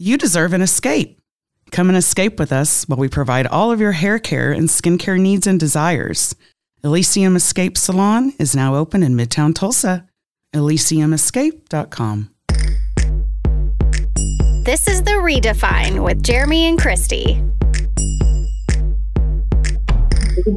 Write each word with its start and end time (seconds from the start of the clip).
You 0.00 0.16
deserve 0.16 0.52
an 0.52 0.62
escape. 0.62 1.20
Come 1.72 1.88
and 1.88 1.98
escape 1.98 2.38
with 2.38 2.52
us 2.52 2.84
while 2.84 3.00
we 3.00 3.08
provide 3.08 3.48
all 3.48 3.72
of 3.72 3.80
your 3.80 3.90
hair 3.90 4.20
care 4.20 4.52
and 4.52 4.68
skincare 4.68 5.18
needs 5.18 5.44
and 5.44 5.58
desires. 5.58 6.36
Elysium 6.84 7.34
Escape 7.34 7.76
Salon 7.76 8.32
is 8.38 8.54
now 8.54 8.76
open 8.76 9.02
in 9.02 9.16
Midtown 9.16 9.52
Tulsa. 9.52 10.06
ElysiumEscape.com. 10.54 12.30
This 14.64 14.86
is 14.86 15.02
The 15.02 15.18
Redefine 15.20 16.04
with 16.04 16.22
Jeremy 16.22 16.66
and 16.66 16.78
Cristy. 16.78 17.44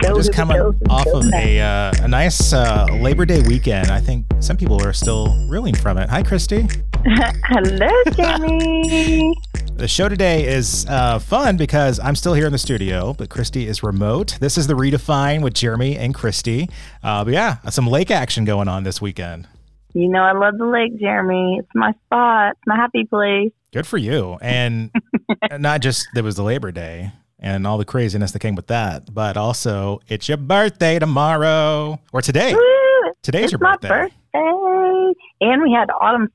Just 0.04 0.34
coming 0.34 0.62
off 0.88 1.08
of 1.08 1.26
a, 1.34 1.60
uh, 1.60 1.92
a 2.04 2.08
nice 2.08 2.54
uh, 2.54 2.86
Labor 2.92 3.26
Day 3.26 3.42
weekend. 3.42 3.90
I 3.90 4.02
think 4.02 4.28
some 4.40 4.56
people 4.56 4.80
are 4.86 4.94
still 4.94 5.36
reeling 5.48 5.74
from 5.74 5.98
it. 5.98 6.12
Hi, 6.12 6.22
Cristy. 6.22 6.91
Hello, 7.06 7.90
Jeremy. 8.14 9.34
The 9.74 9.88
show 9.88 10.08
today 10.08 10.46
is 10.46 10.86
uh, 10.88 11.18
fun 11.18 11.58
because 11.58 12.00
I'm 12.00 12.16
still 12.16 12.36
here 12.36 12.46
in 12.46 12.52
the 12.52 12.60
studio, 12.60 13.16
but 13.18 13.30
Cristy 13.30 13.66
is 13.66 13.82
remote. 13.82 14.38
This 14.40 14.56
is 14.56 14.68
the 14.68 14.76
Redefine 14.76 15.42
with 15.42 15.56
Jeremy 15.56 15.98
and 15.98 16.14
Cristy. 16.14 16.70
Uh, 17.02 17.24
but 17.24 17.34
yeah, 17.34 17.58
some 17.72 17.88
lake 17.88 18.12
action 18.12 18.46
going 18.46 18.68
on 18.68 18.84
this 18.84 19.02
weekend. 19.02 19.48
You 19.94 20.08
know, 20.08 20.22
I 20.22 20.34
love 20.34 20.60
the 20.60 20.68
lake, 20.68 21.00
Jeremy. 21.00 21.58
It's 21.58 21.70
my 21.74 21.94
spot. 22.06 22.52
It's 22.52 22.68
my 22.68 22.76
happy 22.76 23.06
place. 23.06 23.52
Good 23.74 23.88
for 23.88 23.98
you. 23.98 24.38
And 24.40 24.92
not 25.58 25.82
just 25.82 26.08
there 26.14 26.24
was 26.24 26.36
the 26.36 26.44
Labor 26.44 26.72
Day 26.72 27.12
and 27.40 27.66
all 27.66 27.80
the 27.80 27.86
craziness 27.86 28.34
that 28.34 28.40
came 28.40 28.54
with 28.54 28.68
that, 28.68 29.12
but 29.12 29.36
also 29.36 30.00
it's 30.08 30.28
your 30.28 30.38
birthday 30.38 31.00
tomorrow 31.00 32.00
or 32.14 32.22
today. 32.22 32.54
Woo! 32.54 33.12
Today's 33.24 33.46
it's 33.46 33.54
your 33.54 33.60
my 33.60 33.78
birthday. 33.78 33.88
birthday. 34.34 35.14
And 35.42 35.64
we 35.64 35.72
had 35.72 35.90
Autumn's 36.00 36.30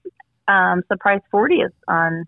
um, 0.49 0.83
surprise 0.91 1.21
40th 1.33 1.73
on 1.89 2.27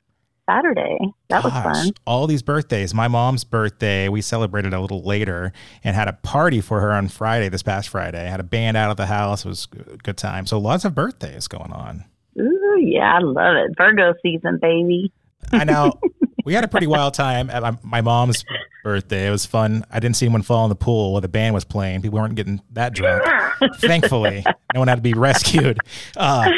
Saturday. 0.48 0.98
That 1.28 1.44
was 1.44 1.52
fun. 1.52 1.90
All 2.06 2.26
these 2.26 2.42
birthdays. 2.42 2.94
My 2.94 3.08
mom's 3.08 3.44
birthday, 3.44 4.08
we 4.08 4.22
celebrated 4.22 4.72
a 4.72 4.80
little 4.80 5.02
later 5.02 5.52
and 5.84 5.94
had 5.94 6.08
a 6.08 6.14
party 6.14 6.60
for 6.60 6.80
her 6.80 6.92
on 6.92 7.08
Friday, 7.08 7.48
this 7.48 7.62
past 7.62 7.90
Friday. 7.90 8.26
Had 8.26 8.40
a 8.40 8.44
band 8.44 8.76
out 8.76 8.90
of 8.90 8.96
the 8.96 9.06
house. 9.06 9.44
It 9.44 9.48
was 9.48 9.68
a 9.74 9.96
good 9.98 10.16
time. 10.16 10.46
So 10.46 10.58
lots 10.58 10.84
of 10.84 10.94
birthdays 10.94 11.48
going 11.48 11.72
on. 11.72 12.04
Ooh, 12.40 12.78
yeah, 12.80 13.16
I 13.16 13.18
love 13.18 13.56
it. 13.56 13.72
Virgo 13.76 14.14
season, 14.22 14.58
baby. 14.60 15.12
I 15.52 15.64
know 15.64 15.92
we 16.44 16.54
had 16.54 16.64
a 16.64 16.68
pretty 16.68 16.86
wild 16.86 17.14
time 17.14 17.50
at 17.50 17.62
my, 17.62 17.76
my 17.82 18.00
mom's 18.00 18.44
birthday. 18.84 19.26
It 19.26 19.30
was 19.30 19.44
fun. 19.44 19.84
I 19.90 20.00
didn't 20.00 20.16
see 20.16 20.26
anyone 20.26 20.42
fall 20.42 20.64
in 20.64 20.70
the 20.70 20.76
pool 20.76 21.12
while 21.12 21.20
the 21.20 21.28
band 21.28 21.54
was 21.54 21.64
playing. 21.64 22.00
People 22.00 22.20
weren't 22.20 22.36
getting 22.36 22.62
that 22.72 22.94
drunk. 22.94 23.22
Thankfully, 23.76 24.44
no 24.72 24.80
one 24.80 24.88
had 24.88 24.96
to 24.96 25.02
be 25.02 25.14
rescued. 25.14 25.78
Uh, 26.16 26.48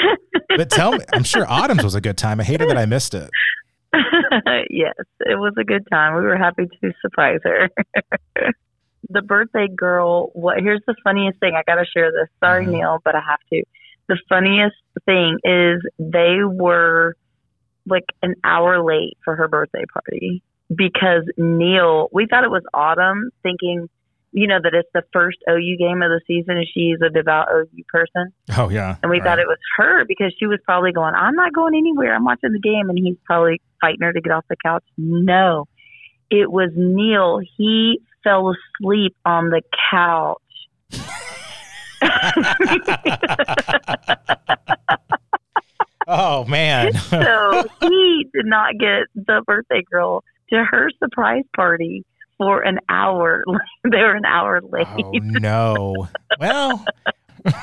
but 0.57 0.71
tell 0.71 0.93
me, 0.93 1.05
I'm 1.13 1.25
sure 1.25 1.45
Autumn's 1.49 1.85
was 1.85 1.95
a 1.95 2.01
good 2.01 2.19
time. 2.19 2.41
I 2.41 2.45
hated 2.45 2.69
that 2.69 2.79
I 2.79 2.87
missed 2.87 3.15
it. 3.15 3.31
yes, 4.71 4.95
it 5.21 5.39
was 5.39 5.55
a 5.59 5.65
good 5.65 5.87
time. 5.91 6.15
We 6.15 6.23
were 6.23 6.37
happy 6.37 6.67
to 6.67 6.93
surprise 7.01 7.41
her. 7.45 7.69
the 9.09 9.23
birthday 9.23 9.69
girl, 9.69 10.31
what 10.35 10.59
here's 10.61 10.83
the 10.87 10.95
funniest 11.03 11.41
thing. 11.41 11.55
I 11.57 11.63
got 11.67 11.77
to 11.81 11.87
share 11.87 12.13
this. 12.13 12.29
Sorry, 12.39 12.67
Mhm. 12.67 12.73
Neil, 12.73 12.99
but 13.05 13.15
I 13.17 13.21
have 13.21 13.41
to. 13.53 13.63
The 14.09 14.19
funniest 14.29 14.77
thing 15.07 15.39
is 15.45 15.83
they 15.99 16.39
were 16.45 17.17
like 17.87 18.05
an 18.23 18.35
hour 18.45 18.83
late 18.85 19.17
for 19.25 19.37
her 19.37 19.49
birthday 19.49 19.85
party 19.93 20.43
because 20.75 21.25
Neil, 21.37 22.09
we 22.13 22.27
thought 22.27 22.45
it 22.45 22.51
was 22.51 22.63
Autumn, 22.73 23.31
thinking, 23.43 23.89
you 24.33 24.47
know, 24.47 24.59
that 24.63 24.75
it's 24.75 24.89
the 24.95 25.03
first 25.13 25.39
OU 25.49 25.77
game 25.79 26.03
of 26.03 26.11
the 26.11 26.21
season 26.27 26.57
and 26.57 26.67
she's 26.73 26.99
a 27.05 27.11
devout 27.11 27.49
OU 27.53 27.83
person. 27.89 28.33
Oh 28.57 28.69
yeah, 28.69 28.97
And 29.03 29.11
we 29.11 29.19
Right. 29.19 29.25
thought 29.27 29.39
it 29.39 29.47
was 29.49 29.59
her 29.77 30.05
because 30.05 30.35
she 30.39 30.47
was 30.47 30.59
probably 30.65 30.93
going, 30.93 31.15
I'm 31.15 31.35
not 31.35 31.53
going 31.53 31.75
anywhere. 31.75 32.15
I'm 32.15 32.25
watching 32.25 32.53
the 32.53 32.61
game. 32.61 32.89
And 32.91 32.99
he's 32.99 33.17
probably 33.25 33.61
fighting 33.81 34.03
her 34.03 34.13
to 34.13 34.21
get 34.21 34.33
off 34.33 34.45
the 34.49 34.57
couch. 34.65 34.85
No, 34.97 35.67
it 36.31 36.51
was 36.51 36.71
Neil. 36.77 37.41
He 37.57 38.01
fell 38.23 38.55
asleep 38.81 39.17
on 39.25 39.51
the 39.51 39.63
couch. 39.91 40.39
oh 46.07 46.45
man. 46.45 46.93
so 46.95 47.65
he 47.81 48.27
did 48.33 48.47
not 48.47 48.75
get 48.79 49.05
the 49.15 49.43
birthday 49.47 49.83
girl 49.91 50.23
to 50.51 50.65
her 50.65 50.91
surprise 51.03 51.45
party 51.55 52.05
for 52.41 52.63
an 52.63 52.79
hour. 52.89 53.45
they 53.85 53.99
were 53.99 54.17
an 54.17 54.25
hour 54.25 54.63
late. 54.63 54.87
Oh 54.89 55.11
no. 55.15 56.09
Well, 56.41 56.85
it 57.45 57.55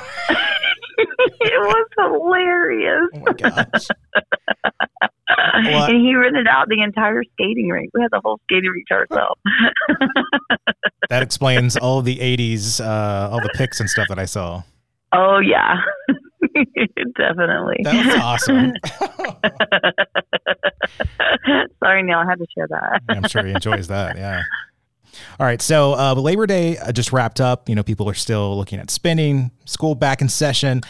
was 1.42 1.88
hilarious. 1.98 3.10
oh 3.16 3.20
my 3.20 3.34
gosh. 3.34 3.88
What? 5.30 5.90
and 5.90 6.06
he 6.06 6.16
rented 6.16 6.48
out 6.48 6.70
the 6.70 6.82
entire 6.84 7.24
skating 7.34 7.70
rink. 7.70 7.90
We 7.94 8.02
had 8.02 8.12
the 8.12 8.22
whole 8.24 8.40
skating 8.44 8.70
rink 8.70 8.88
to 8.88 8.94
ourselves. 8.94 9.42
That 11.10 11.24
explains 11.24 11.78
all 11.78 12.02
the 12.02 12.18
80s, 12.18 12.82
uh, 12.82 13.30
all 13.32 13.40
the 13.42 13.50
pics 13.56 13.80
and 13.80 13.90
stuff 13.90 14.10
that 14.10 14.20
I 14.20 14.26
saw. 14.26 14.64
oh 15.14 15.40
yeah, 15.40 15.78
definitely. 17.16 17.78
That 17.84 18.06
was 18.06 18.16
awesome. 18.16 18.74
Sorry, 21.82 22.04
Neil, 22.04 22.18
I 22.18 22.26
had 22.26 22.40
to 22.40 22.46
share 22.54 22.68
that. 22.68 23.02
I'm 23.08 23.26
sure 23.30 23.46
he 23.46 23.54
enjoys 23.54 23.88
that. 23.88 24.18
Yeah. 24.18 24.42
All 25.40 25.46
right. 25.46 25.62
So 25.62 25.94
uh, 25.94 26.14
Labor 26.16 26.48
Day 26.48 26.78
uh, 26.78 26.92
just 26.92 27.12
wrapped 27.12 27.40
up. 27.42 27.70
You 27.70 27.76
know, 27.76 27.84
people 27.84 28.10
are 28.10 28.14
still 28.14 28.58
looking 28.58 28.80
at 28.80 28.90
spending, 28.90 29.52
school 29.66 29.96
back 29.96 30.22
in 30.22 30.30
session, 30.30 30.82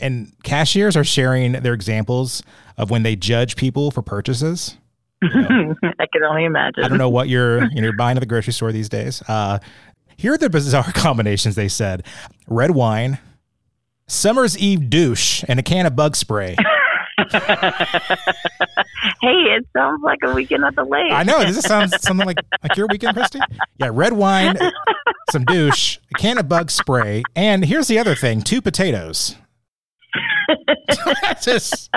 and 0.00 0.32
cashiers 0.42 0.96
are 0.96 1.04
sharing 1.04 1.52
their 1.52 1.74
examples 1.74 2.42
of 2.76 2.90
when 2.90 3.02
they 3.02 3.16
judge 3.16 3.56
people 3.56 3.90
for 3.90 4.02
purchases. 4.02 4.76
I 5.22 6.06
can 6.12 6.22
only 6.28 6.44
imagine. 6.44 6.84
I 6.84 6.88
don't 6.88 6.98
know 6.98 7.10
what 7.10 7.28
you're 7.28 7.64
you 7.64 7.76
know, 7.76 7.82
you're 7.82 7.96
buying 7.96 8.16
at 8.16 8.20
the 8.20 8.26
grocery 8.26 8.52
store 8.52 8.72
these 8.72 8.88
days. 8.88 9.22
Uh, 9.28 9.58
here 10.16 10.34
are 10.34 10.38
the 10.38 10.50
bizarre 10.50 10.84
combinations 10.94 11.54
they 11.54 11.68
said: 11.68 12.04
red 12.48 12.72
wine, 12.72 13.18
summer's 14.08 14.58
eve 14.58 14.90
douche, 14.90 15.44
and 15.48 15.60
a 15.60 15.62
can 15.62 15.86
of 15.86 15.94
bug 15.94 16.16
spray. 16.16 16.56
Hey, 19.20 19.28
it 19.28 19.66
sounds 19.76 20.02
like 20.02 20.18
a 20.24 20.32
weekend 20.32 20.64
at 20.64 20.74
the 20.74 20.84
lake. 20.84 21.12
I 21.12 21.22
know. 21.22 21.44
Does 21.44 21.56
this 21.56 21.64
sound 21.64 21.92
something 22.00 22.26
like 22.26 22.38
like 22.62 22.76
your 22.76 22.86
weekend, 22.88 23.16
Cristy? 23.16 23.40
Yeah, 23.78 23.90
red 23.92 24.12
wine, 24.12 24.58
some 25.30 25.44
douche, 25.44 25.98
a 26.12 26.18
can 26.18 26.38
of 26.38 26.48
bug 26.48 26.70
spray, 26.70 27.22
and 27.36 27.64
here's 27.64 27.86
the 27.88 27.98
other 27.98 28.14
thing: 28.16 28.42
two 28.42 28.60
potatoes. 28.60 29.36
Just 31.42 31.90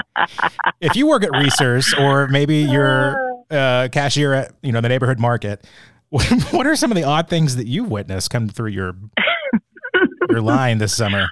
if 0.82 0.96
you 0.96 1.08
work 1.08 1.24
at 1.24 1.32
Reasor's 1.32 1.94
or 1.96 2.28
maybe 2.28 2.58
you're 2.58 3.16
uh, 3.50 3.88
cashier 3.92 4.34
at 4.34 4.54
you 4.62 4.72
know 4.72 4.82
the 4.82 4.90
neighborhood 4.90 5.20
market. 5.20 5.66
What, 6.10 6.26
what 6.52 6.68
are 6.68 6.76
some 6.76 6.92
of 6.92 6.96
the 6.96 7.04
odd 7.04 7.28
things 7.28 7.56
that 7.56 7.68
you've 7.68 7.90
witnessed 7.90 8.30
come 8.30 8.50
through 8.50 8.70
your 8.70 8.94
your 10.30 10.42
line 10.42 10.78
this 10.78 10.96
summer? 10.96 11.28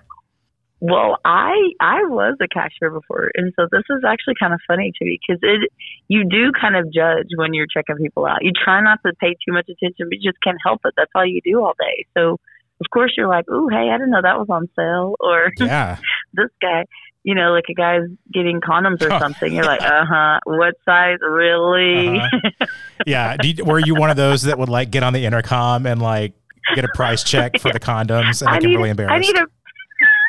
Well, 0.84 1.16
I 1.24 1.56
I 1.80 2.04
was 2.04 2.36
a 2.42 2.48
cashier 2.50 2.92
before, 2.92 3.32
and 3.36 3.54
so 3.56 3.68
this 3.72 3.84
is 3.90 4.04
actually 4.06 4.34
kind 4.38 4.54
of 4.54 4.60
funny 4.68 4.92
to 4.94 5.06
me 5.06 5.18
because 5.26 5.40
it 5.42 5.72
you 6.10 6.28
do 6.30 6.52
kind 6.52 6.76
of 6.76 6.92
judge 6.92 7.28
when 7.38 7.54
you're 7.54 7.68
checking 7.74 7.96
people 7.96 8.26
out. 8.26 8.40
You 8.42 8.52
try 8.52 8.82
not 8.82 9.00
to 9.06 9.14
pay 9.18 9.30
too 9.48 9.54
much 9.54 9.70
attention, 9.70 10.08
but 10.10 10.20
you 10.20 10.30
just 10.30 10.44
can't 10.44 10.58
help 10.62 10.82
it. 10.84 10.94
That's 10.98 11.12
all 11.16 11.26
you 11.26 11.40
do 11.42 11.64
all 11.64 11.72
day. 11.80 12.06
So 12.18 12.34
of 12.82 12.90
course 12.92 13.14
you're 13.16 13.30
like, 13.30 13.50
"Ooh, 13.50 13.70
hey, 13.70 13.92
I 13.94 13.94
didn't 13.94 14.12
know 14.12 14.22
that 14.22 14.38
was 14.38 14.50
on 14.50 14.68
sale," 14.76 15.16
or 15.22 15.52
Yeah, 15.58 16.00
this 16.34 16.50
guy, 16.62 16.84
you 17.24 17.34
know, 17.34 17.54
like 17.54 17.64
a 17.70 17.74
guy's 17.74 18.10
getting 18.34 18.60
condoms 18.60 19.02
or 19.02 19.14
Oh, 19.14 19.20
something. 19.20 19.54
You're 19.54 19.64
like, 19.64 19.82
"Uh 19.82 20.04
huh, 20.04 20.40
what 20.44 20.74
size, 20.84 21.20
really?" 21.22 22.20
Uh-huh. 22.20 22.66
yeah. 23.08 23.38
You, 23.42 23.64
were 23.64 23.80
you 23.80 23.96
one 23.96 24.10
of 24.10 24.18
those 24.18 24.42
that 24.42 24.60
would 24.60 24.68
like 24.68 24.92
get 24.92 25.04
on 25.04 25.14
the 25.14 25.26
intercom 25.26 25.86
and 25.86 26.02
like 26.02 26.34
get 26.76 26.84
a 26.84 26.90
price 26.94 27.24
check 27.24 27.58
for 27.62 27.72
the 27.72 27.80
condoms 27.80 28.42
and 28.42 28.50
I 28.50 28.56
like 28.56 28.64
I'm 28.66 28.70
really 28.72 28.90
I 28.90 28.92
embarrassed? 28.92 29.30
need 29.30 29.38
a 29.38 29.48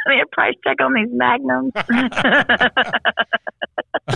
I 0.06 0.15
need 0.15 0.22
a 0.22 0.26
price 0.32 0.54
check 0.66 0.81
on 0.81 0.94
these 0.94 1.09
magnums. 1.10 1.72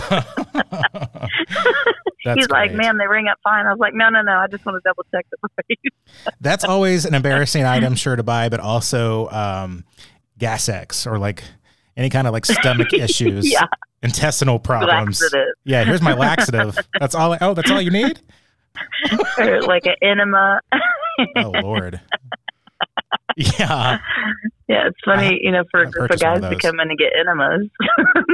He's 2.35 2.49
like, 2.49 2.73
man, 2.73 2.97
they 2.97 3.07
ring 3.07 3.27
up 3.27 3.37
fine. 3.43 3.65
I 3.65 3.71
was 3.71 3.79
like, 3.79 3.93
no, 3.93 4.09
no, 4.09 4.21
no. 4.21 4.33
I 4.33 4.47
just 4.47 4.65
want 4.65 4.75
to 4.75 4.81
double 4.87 5.05
check 5.13 5.25
the 5.31 5.49
price. 5.55 6.33
That's 6.41 6.63
always 6.63 7.05
an 7.05 7.13
embarrassing 7.15 7.63
item, 7.63 7.95
sure 7.95 8.15
to 8.15 8.23
buy, 8.23 8.49
but 8.49 8.59
also 8.59 9.29
um, 9.29 9.83
gas 10.37 10.69
X 10.69 11.07
or 11.07 11.17
like 11.17 11.43
any 11.97 12.09
kind 12.09 12.27
of 12.27 12.33
like 12.33 12.45
stomach 12.45 12.93
issues, 12.93 13.51
Yeah. 13.51 13.65
intestinal 14.03 14.59
problems. 14.59 15.21
Laxative. 15.21 15.47
Yeah, 15.63 15.83
here's 15.85 16.01
my 16.01 16.13
laxative. 16.13 16.77
That's 16.99 17.15
all. 17.15 17.35
Oh, 17.41 17.53
that's 17.53 17.71
all 17.71 17.81
you 17.81 17.91
need. 17.91 18.19
or 19.37 19.61
like 19.63 19.85
an 19.85 19.95
enema. 20.01 20.61
Oh 21.35 21.51
Lord. 21.61 21.99
Yeah, 23.39 23.99
yeah, 24.67 24.87
it's 24.87 24.97
funny, 25.05 25.39
you 25.41 25.51
know, 25.51 25.63
for 25.71 25.81
a 25.81 25.87
I've 25.87 25.91
group 25.93 26.11
of 26.11 26.19
guys 26.19 26.43
of 26.43 26.49
to 26.49 26.57
come 26.57 26.79
in 26.79 26.89
and 26.89 26.97
get 26.99 27.13
enemas. 27.17 27.69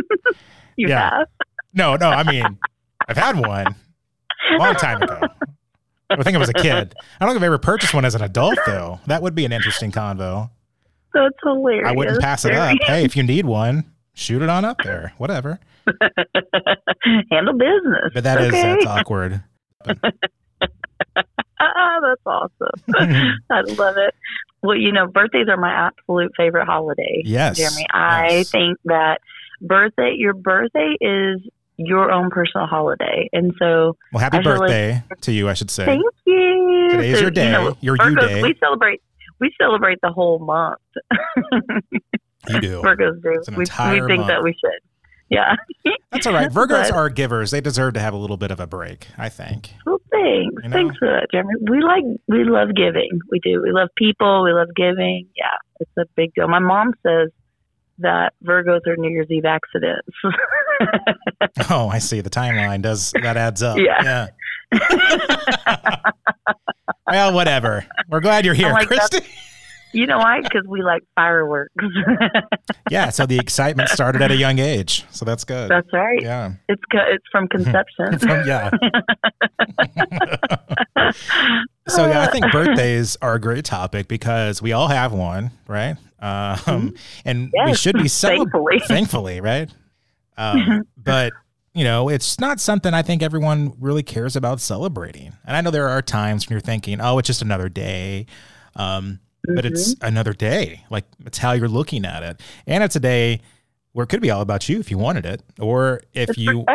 you 0.77 0.87
Yeah. 0.87 1.09
have? 1.19 1.27
no, 1.73 1.95
no. 1.95 2.09
I 2.09 2.23
mean, 2.23 2.43
I've 3.07 3.17
had 3.17 3.37
one 3.39 3.67
a 3.67 4.57
long 4.57 4.73
time 4.75 5.01
ago. 5.03 5.21
I 6.09 6.23
think 6.23 6.35
I 6.35 6.39
was 6.39 6.49
a 6.49 6.53
kid. 6.53 6.93
I 7.19 7.25
don't 7.25 7.29
think 7.33 7.37
I've 7.37 7.43
ever 7.43 7.57
purchased 7.57 7.93
one 7.93 8.03
as 8.05 8.15
an 8.15 8.21
adult 8.23 8.57
though. 8.65 8.99
That 9.07 9.21
would 9.21 9.35
be 9.35 9.45
an 9.45 9.51
interesting 9.51 9.91
convo. 9.91 10.49
So 11.13 11.25
it's 11.25 11.37
hilarious. 11.43 11.87
I 11.87 11.91
wouldn't 11.93 12.21
pass 12.21 12.45
it 12.45 12.53
up. 12.53 12.77
Hey, 12.81 13.03
if 13.05 13.15
you 13.15 13.23
need 13.23 13.45
one, 13.45 13.85
shoot 14.13 14.41
it 14.41 14.49
on 14.49 14.65
up 14.65 14.77
there. 14.83 15.13
Whatever. 15.17 15.59
Handle 17.31 17.53
business. 17.53 18.11
But 18.13 18.23
that 18.23 18.41
is 18.41 18.47
okay. 18.49 18.61
that's 18.61 18.85
awkward. 18.85 19.43
Ah, 21.59 21.99
that's 22.01 22.21
awesome. 22.25 22.83
I 23.49 23.61
love 23.61 23.97
it. 23.97 24.13
Well, 24.61 24.75
you 24.77 24.91
know, 24.91 25.07
birthdays 25.07 25.47
are 25.47 25.57
my 25.57 25.71
absolute 25.71 26.31
favorite 26.35 26.65
holiday. 26.65 27.21
Yes, 27.23 27.57
Jeremy. 27.57 27.85
I 27.93 28.29
yes. 28.29 28.49
think 28.51 28.77
that 28.85 29.19
birthday, 29.61 30.15
your 30.17 30.33
birthday 30.33 30.95
is 30.99 31.41
your 31.77 32.11
own 32.11 32.29
personal 32.29 32.67
holiday, 32.67 33.29
and 33.33 33.53
so 33.59 33.95
Well, 34.13 34.21
happy 34.21 34.41
feel 34.41 34.51
like- 34.53 34.59
birthday 34.59 35.03
to 35.21 35.31
you, 35.31 35.49
I 35.49 35.53
should 35.53 35.69
say. 35.69 35.85
thank 35.85 36.03
you. 36.25 36.87
Today 36.91 37.09
is 37.11 37.17
So, 37.17 37.21
your 37.23 37.31
day, 37.31 37.45
You 37.45 37.51
know, 37.51 37.77
your 37.81 37.97
you 38.01 38.15
day. 38.15 38.41
We 38.41 38.55
celebrate. 38.59 39.01
We 39.39 39.53
celebrate 39.59 39.99
the 40.01 40.11
whole 40.11 40.39
month. 40.39 40.79
You 42.49 42.61
do. 42.61 42.81
Virgos 42.85 43.21
do. 43.21 43.41
We, 43.51 43.57
we 43.57 43.65
think 44.07 44.19
month. 44.19 44.27
that 44.27 44.43
we 44.43 44.53
should. 44.53 44.79
Yeah. 45.29 45.55
That's 46.11 46.27
all 46.27 46.33
right. 46.33 46.49
Virgos 46.51 46.89
But- 46.89 46.91
are 46.91 47.09
givers. 47.09 47.51
They 47.51 47.61
deserve 47.61 47.93
to 47.95 47.99
have 47.99 48.13
a 48.13 48.17
little 48.17 48.37
bit 48.37 48.51
of 48.51 48.59
a 48.59 48.67
break, 48.67 49.07
I 49.17 49.29
think. 49.29 49.71
Well, 49.85 49.99
thanks. 50.11 50.55
You 50.63 50.69
know? 50.69 50.75
Thanks 50.75 50.97
for 50.97 51.07
that, 51.07 51.27
Jeremy. 51.31 51.53
We 51.69 51.81
like, 51.81 52.03
we 52.27 52.43
love 52.43 52.69
giving. 52.75 53.19
We 53.31 53.39
do. 53.39 53.61
We 53.63 53.71
love 53.71 53.89
people. 53.97 54.43
We 54.43 54.53
love 54.53 54.69
giving. 54.75 55.27
Yeah, 55.35 55.45
it's 55.79 55.91
a 55.97 56.05
big 56.15 56.33
deal. 56.35 56.47
My 56.47 56.59
mom 56.59 56.93
says 57.03 57.29
that 57.99 58.33
Virgos 58.43 58.85
are 58.87 58.97
New 58.97 59.09
Year's 59.09 59.27
Eve 59.29 59.45
accidents. 59.45 60.09
Oh, 61.69 61.87
I 61.87 61.99
see. 61.99 62.19
The 62.19 62.29
timeline 62.29 62.81
does 62.81 63.13
that 63.21 63.37
adds 63.37 63.63
up. 63.63 63.77
Yeah. 63.77 64.27
Yeah. 64.73 66.01
well, 67.07 67.33
whatever. 67.33 67.85
We're 68.09 68.19
glad 68.19 68.43
you're 68.45 68.53
here, 68.53 68.71
like. 68.73 68.89
Cristy. 68.89 69.25
You 69.95 70.05
know 70.07 70.17
why? 70.19 70.41
Because 70.41 70.65
we 70.67 70.81
like 70.83 71.03
fireworks. 71.15 71.73
Yeah. 72.91 73.09
So 73.09 73.25
the 73.25 73.39
excitement 73.39 73.89
started 73.89 74.21
at 74.21 74.29
a 74.31 74.35
young 74.35 74.59
age. 74.59 75.05
So 75.09 75.25
that's 75.25 75.43
good. 75.43 75.69
That's 75.71 75.91
right. 75.91 76.21
Yeah. 76.21 76.53
It's 76.69 76.81
co- 76.91 76.99
it's 77.09 77.25
from 77.31 77.47
conception. 77.47 78.19
From- 78.19 78.47
yeah. 78.47 78.69
So 81.87 82.07
yeah, 82.07 82.21
I 82.23 82.27
think 82.31 82.51
birthdays 82.51 83.15
are 83.21 83.35
a 83.35 83.39
great 83.39 83.63
topic 83.63 84.07
because 84.07 84.59
we 84.61 84.71
all 84.71 84.87
have 84.87 85.13
one, 85.13 85.51
right? 85.67 85.95
Um, 86.19 86.95
and 87.25 87.51
we 87.53 87.59
Mm-hmm. 87.59 87.67
Yes, 87.67 87.79
should 87.79 87.95
be 87.95 88.07
celebrating. 88.07 88.49
thankfully. 88.51 88.79
thankfully, 88.87 89.41
right? 89.41 89.69
Um, 90.37 90.87
but 90.97 91.33
you 91.75 91.83
know, 91.83 92.09
it's 92.09 92.39
not 92.39 92.59
something 92.59 92.93
I 92.93 93.01
think 93.03 93.21
everyone 93.21 93.73
really 93.79 94.01
cares 94.03 94.35
about 94.35 94.59
celebrating. 94.61 95.33
And 95.45 95.55
I 95.55 95.61
know 95.61 95.69
there 95.71 95.87
are 95.89 96.01
times 96.01 96.47
when 96.47 96.55
you're 96.55 96.61
thinking, 96.61 96.99
"Oh, 97.01 97.19
it's 97.19 97.27
just 97.27 97.41
another 97.43 97.69
day," 97.69 98.25
um, 98.75 99.19
but 99.53 99.65
it's 99.65 99.95
Mm-hmm. 99.95 100.05
another 100.07 100.33
day. 100.33 100.83
Like 100.89 101.05
it's 101.25 101.37
how 101.37 101.51
you're 101.53 101.67
looking 101.69 102.05
at 102.05 102.23
it, 102.23 102.41
and 102.67 102.83
it's 102.83 102.95
a 102.95 102.99
day 102.99 103.41
where 103.93 104.03
it 104.03 104.07
could 104.07 104.21
be 104.21 104.29
all 104.31 104.41
about 104.41 104.67
you 104.67 104.79
if 104.79 104.91
you 104.91 104.97
wanted 104.97 105.25
it, 105.25 105.41
or 105.59 106.01
if 106.13 106.29
It's 106.29 106.37
you, 106.37 106.65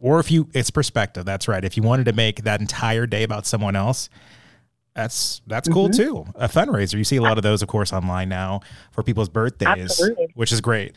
or 0.00 0.18
if 0.20 0.30
you, 0.32 0.48
it's 0.52 0.70
perspective. 0.70 1.24
That's 1.24 1.46
right. 1.46 1.64
If 1.64 1.76
you 1.76 1.82
wanted 1.84 2.04
to 2.06 2.12
make 2.12 2.42
that 2.42 2.60
entire 2.60 3.06
day 3.06 3.22
about 3.22 3.46
someone 3.46 3.76
else. 3.76 4.08
That's 4.94 5.42
that's 5.46 5.68
cool 5.68 5.90
Mm-hmm. 5.90 6.02
too. 6.02 6.26
A 6.36 6.48
fundraiser. 6.48 6.94
You 6.96 7.04
see 7.04 7.16
a 7.16 7.22
lot 7.22 7.36
of 7.36 7.42
those, 7.42 7.60
of 7.60 7.68
course, 7.68 7.92
online 7.92 8.30
now 8.30 8.60
for 8.92 9.02
people's 9.02 9.28
birthdays, 9.28 9.68
Absolutely. 9.68 10.28
which 10.34 10.52
is 10.52 10.62
great. 10.62 10.94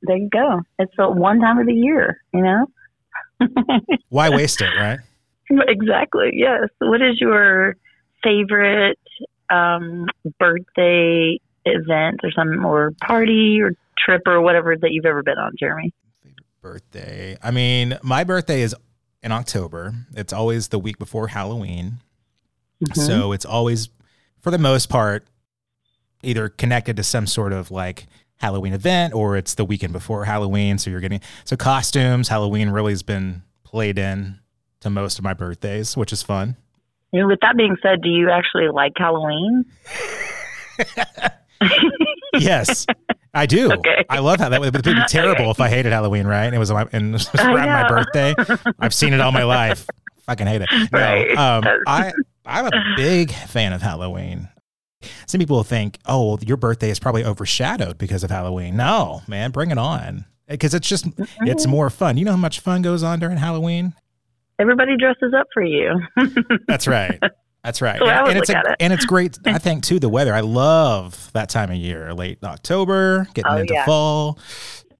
There 0.00 0.16
you 0.16 0.30
go. 0.30 0.62
It's 0.78 0.92
the 0.96 1.10
one 1.10 1.40
time 1.40 1.58
of 1.58 1.66
the 1.66 1.74
year, 1.74 2.22
you 2.32 2.40
know? 2.42 2.66
Why 4.08 4.30
waste 4.30 4.62
it, 4.62 4.70
right? 4.78 4.98
exactly. 5.68 6.30
Yes. 6.32 6.70
What 6.78 7.02
is 7.02 7.20
your 7.20 7.76
favorite 8.22 8.98
um, 9.50 10.06
birthday 10.38 11.38
event 11.64 12.20
or 12.22 12.30
some 12.32 12.64
or 12.64 12.92
party 13.02 13.60
or 13.60 13.72
trip 13.98 14.22
or 14.26 14.40
whatever 14.40 14.76
that 14.76 14.92
you've 14.92 15.06
ever 15.06 15.22
been 15.22 15.38
on, 15.38 15.52
Jeremy? 15.58 15.92
Birthday. 16.60 17.36
I 17.42 17.50
mean, 17.50 17.98
my 18.02 18.24
birthday 18.24 18.62
is 18.62 18.74
in 19.22 19.32
October. 19.32 19.94
It's 20.14 20.32
always 20.32 20.68
the 20.68 20.78
week 20.78 20.98
before 20.98 21.28
Halloween. 21.28 21.94
Mhm. 22.82 22.96
So 22.96 23.32
it's 23.32 23.44
always, 23.44 23.88
for 24.40 24.50
the 24.50 24.58
most 24.58 24.88
part, 24.88 25.26
either 26.22 26.48
connected 26.48 26.96
to 26.96 27.02
some 27.02 27.26
sort 27.26 27.52
of 27.52 27.70
like 27.70 28.06
Halloween 28.36 28.72
event 28.72 29.14
or 29.14 29.36
it's 29.36 29.54
the 29.54 29.64
weekend 29.64 29.92
before 29.92 30.24
Halloween. 30.24 30.78
So 30.78 30.90
you're 30.90 31.00
getting, 31.00 31.20
so 31.44 31.56
costumes, 31.56 32.28
Halloween 32.28 32.70
really 32.70 32.92
has 32.92 33.02
been 33.02 33.42
played 33.62 33.98
in 33.98 34.38
to 34.80 34.90
most 34.90 35.18
of 35.18 35.24
my 35.24 35.34
birthdays, 35.34 35.96
which 35.96 36.12
is 36.12 36.22
fun. 36.22 36.56
And 37.14 37.26
with 37.28 37.38
that 37.40 37.56
being 37.56 37.76
said, 37.82 38.02
do 38.02 38.08
you 38.10 38.30
actually 38.30 38.68
like 38.68 38.92
Halloween? 38.96 39.64
Yes, 42.36 42.84
I 43.32 43.46
do. 43.46 43.72
Okay. 43.72 44.04
I 44.10 44.18
love 44.18 44.40
how 44.40 44.48
that 44.48 44.60
would 44.60 44.72
be 44.72 44.82
terrible 45.08 45.42
Okay. 45.42 45.50
if 45.50 45.60
I 45.60 45.68
hated 45.68 45.92
Halloween, 45.92 46.26
right? 46.26 46.44
And 46.46 46.54
it 46.54 46.58
was 46.58 46.70
my, 46.72 46.86
and 46.92 47.10
it 47.10 47.12
was 47.12 47.28
around 47.40 47.68
my 47.68 47.88
birthday. 47.88 48.34
I've 48.80 48.92
seen 48.92 49.12
it 49.14 49.20
all 49.20 49.30
my 49.32 49.44
life. 49.44 49.86
Fucking 50.26 50.46
hate 50.46 50.62
it. 50.62 50.68
No, 50.92 50.98
Right. 50.98 51.30
um, 51.38 51.64
I 51.86 52.12
I'm 52.44 52.66
a 52.66 52.70
big 52.96 53.30
fan 53.30 53.72
of 53.72 53.82
Halloween. 53.82 54.48
Some 55.26 55.38
people 55.38 55.56
will 55.56 55.62
think, 55.64 55.98
oh, 56.06 56.26
well, 56.30 56.38
your 56.44 56.56
birthday 56.56 56.90
is 56.90 56.98
probably 56.98 57.24
overshadowed 57.24 57.98
because 57.98 58.24
of 58.24 58.30
Halloween. 58.30 58.76
No, 58.76 59.22
man, 59.28 59.50
bring 59.52 59.70
it 59.70 59.78
on. 59.78 60.24
Because 60.48 60.74
it's 60.74 60.88
just 60.88 61.06
Mm-hmm. 61.06 61.46
it's 61.46 61.66
more 61.66 61.88
fun. 61.90 62.16
You 62.18 62.24
know 62.24 62.32
how 62.32 62.36
much 62.36 62.60
fun 62.60 62.82
goes 62.82 63.02
on 63.04 63.20
during 63.20 63.36
Halloween? 63.36 63.94
Everybody 64.58 64.96
dresses 64.96 65.34
up 65.38 65.46
for 65.52 65.62
you. 65.62 66.00
That's 66.66 66.86
right. 66.86 67.18
That's 67.64 67.80
right. 67.80 67.98
So 67.98 68.06
and, 68.06 68.28
and 68.28 68.38
it's 68.38 68.50
a, 68.50 68.58
it. 68.58 68.76
and 68.78 68.92
it's 68.92 69.06
great. 69.06 69.38
I 69.46 69.58
think 69.58 69.84
too 69.84 69.98
the 69.98 70.08
weather. 70.08 70.34
I 70.34 70.40
love 70.40 71.30
that 71.32 71.48
time 71.48 71.70
of 71.70 71.76
year, 71.76 72.12
late 72.12 72.38
October, 72.44 73.26
getting 73.34 73.50
Oh, 73.50 73.56
into 73.56 73.72
yeah. 73.74 73.86
fall. 73.86 74.38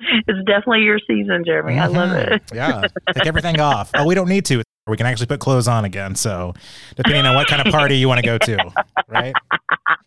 it's 0.27 0.39
definitely 0.47 0.83
your 0.83 0.99
season, 1.07 1.45
Jeremy. 1.45 1.79
I 1.79 1.87
love 1.87 2.11
Mhm. 2.11 2.31
it. 2.33 2.43
Yeah. 2.55 2.83
Take 3.15 3.27
everything 3.27 3.61
off. 3.61 3.91
Oh, 3.95 4.07
we 4.07 4.15
don't 4.15 4.29
need 4.29 4.45
to. 4.47 4.63
We 4.87 4.99
can 4.99 5.07
actually 5.07 5.29
put 5.29 5.41
clothes 5.41 5.67
on 5.67 5.87
again. 5.87 6.15
So, 6.15 6.53
depending 6.95 7.25
on 7.25 7.35
what 7.35 7.47
kind 7.49 7.67
of 7.67 7.73
party 7.73 7.97
you 7.97 8.07
want 8.07 8.21
to 8.21 8.27
go 8.27 8.37
to, 8.37 8.71
right? 9.09 9.33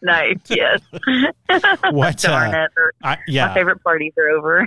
Nice. 0.03 0.37
Yes. 0.49 0.81
What? 1.91 2.17
Darn 2.17 2.53
Uh, 2.53 2.67
I, 3.03 3.15
My 3.15 3.17
yeah, 3.27 3.53
favorite 3.53 3.83
parties 3.83 4.13
are 4.17 4.29
over. 4.29 4.65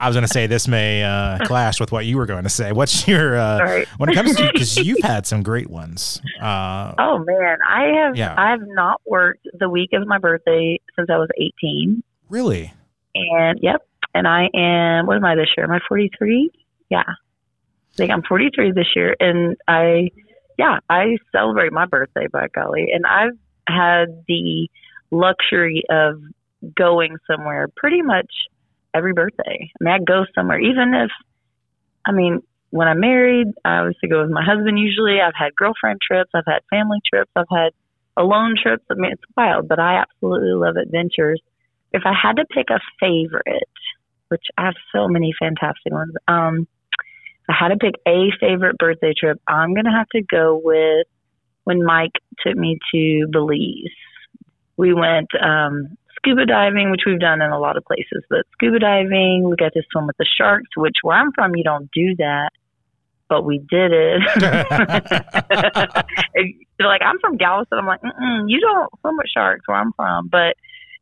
I 0.00 0.06
was 0.06 0.14
going 0.16 0.26
to 0.26 0.32
say 0.32 0.46
this 0.46 0.66
may 0.68 1.02
uh, 1.02 1.38
clash 1.44 1.80
with 1.80 1.92
what 1.92 2.06
you 2.06 2.16
were 2.16 2.26
going 2.26 2.44
to 2.44 2.48
say. 2.48 2.72
What's 2.72 3.06
your 3.06 3.36
uh, 3.36 3.58
Right. 3.58 3.88
when 3.98 4.08
it 4.10 4.14
comes 4.14 4.34
to 4.36 4.50
because 4.52 4.76
you've 4.78 5.02
had 5.02 5.26
some 5.26 5.42
great 5.42 5.68
ones. 5.68 6.20
Uh, 6.40 6.94
Oh 6.98 7.18
man, 7.26 7.58
I 7.68 7.84
have 8.02 8.16
Yeah. 8.16 8.34
I 8.38 8.50
have 8.50 8.60
not 8.66 9.00
worked 9.06 9.46
the 9.58 9.68
week 9.68 9.90
of 9.92 10.06
my 10.06 10.18
birthday 10.18 10.78
since 10.96 11.10
I 11.10 11.16
was 11.18 11.28
18. 11.38 12.02
really? 12.30 12.72
And 13.14 13.58
yep, 13.60 13.82
and 14.14 14.26
I 14.26 14.48
am 14.54 15.06
what 15.06 15.16
am 15.16 15.24
I 15.24 15.34
this 15.34 15.48
year? 15.56 15.64
Am 15.64 15.72
I 15.72 15.80
43? 15.88 16.50
Yeah. 16.90 17.02
I 17.06 17.96
think 17.96 18.10
I'm 18.10 18.22
43 18.22 18.72
this 18.72 18.86
year 18.94 19.16
and 19.20 19.56
I 19.66 20.10
yeah, 20.56 20.78
I 20.90 21.18
celebrate 21.32 21.72
my 21.72 21.86
birthday 21.86 22.26
by 22.30 22.48
golly 22.54 22.88
and 22.92 23.04
I've 23.06 23.38
had 23.68 24.24
the 24.26 24.68
luxury 25.10 25.84
of 25.90 26.20
going 26.76 27.16
somewhere 27.30 27.68
pretty 27.76 28.02
much 28.02 28.30
every 28.94 29.12
birthday. 29.12 29.70
I 29.80 29.84
mean, 29.84 29.94
I 29.94 29.98
go 29.98 30.24
somewhere 30.34 30.60
even 30.60 30.94
if 30.94 31.10
I 32.06 32.12
mean, 32.12 32.42
when 32.70 32.88
I'm 32.88 33.00
married, 33.00 33.48
I 33.64 33.82
to 34.00 34.08
go 34.08 34.22
with 34.22 34.30
my 34.30 34.44
husband 34.44 34.78
usually. 34.78 35.20
I've 35.20 35.36
had 35.36 35.54
girlfriend 35.54 36.00
trips, 36.06 36.30
I've 36.34 36.44
had 36.46 36.60
family 36.70 36.98
trips, 37.10 37.30
I've 37.36 37.46
had 37.50 37.72
alone 38.16 38.56
trips. 38.60 38.84
I 38.90 38.94
mean, 38.94 39.12
it's 39.12 39.22
wild, 39.36 39.68
but 39.68 39.78
I 39.78 40.02
absolutely 40.02 40.52
love 40.52 40.76
adventures. 40.76 41.40
If 41.92 42.02
I 42.04 42.12
had 42.12 42.36
to 42.36 42.44
pick 42.44 42.66
a 42.70 42.80
favorite, 43.00 43.68
which 44.28 44.44
I 44.56 44.66
have 44.66 44.74
so 44.94 45.08
many 45.08 45.32
fantastic 45.38 45.92
ones, 45.92 46.14
um, 46.26 46.66
I 47.48 47.54
had 47.58 47.68
to 47.68 47.76
pick 47.76 47.94
a 48.06 48.28
favorite 48.40 48.78
birthday 48.78 49.14
trip, 49.18 49.40
I'm 49.48 49.74
going 49.74 49.86
to 49.86 49.90
have 49.90 50.08
to 50.10 50.22
go 50.22 50.60
with 50.62 51.06
when 51.64 51.84
Mike 51.84 52.12
took 52.46 52.56
me 52.56 52.78
to 52.94 53.26
Belize. 53.30 53.90
We 54.76 54.94
went 54.94 55.28
um, 55.42 55.96
scuba 56.16 56.46
diving, 56.46 56.90
which 56.90 57.02
we've 57.06 57.18
done 57.18 57.42
in 57.42 57.50
a 57.50 57.58
lot 57.58 57.76
of 57.76 57.84
places, 57.84 58.24
but 58.28 58.46
scuba 58.52 58.78
diving, 58.78 59.48
we 59.48 59.56
got 59.56 59.72
to 59.72 59.82
swim 59.90 60.06
with 60.06 60.16
the 60.18 60.26
sharks, 60.36 60.68
which 60.76 60.96
where 61.02 61.16
I'm 61.16 61.32
from, 61.32 61.56
you 61.56 61.64
don't 61.64 61.90
do 61.92 62.14
that, 62.18 62.50
but 63.28 63.44
we 63.44 63.58
did 63.58 63.92
it. 63.92 64.22
They're 66.78 66.86
like, 66.86 67.02
I'm 67.02 67.18
from 67.20 67.36
Galveston. 67.36 67.78
I'm 67.78 67.86
like, 67.86 68.02
Mm-mm, 68.02 68.44
you 68.46 68.60
don't 68.60 68.90
swim 69.00 69.16
with 69.16 69.26
sharks 69.34 69.66
where 69.66 69.78
I'm 69.78 69.92
from, 69.92 70.28
but 70.28 70.54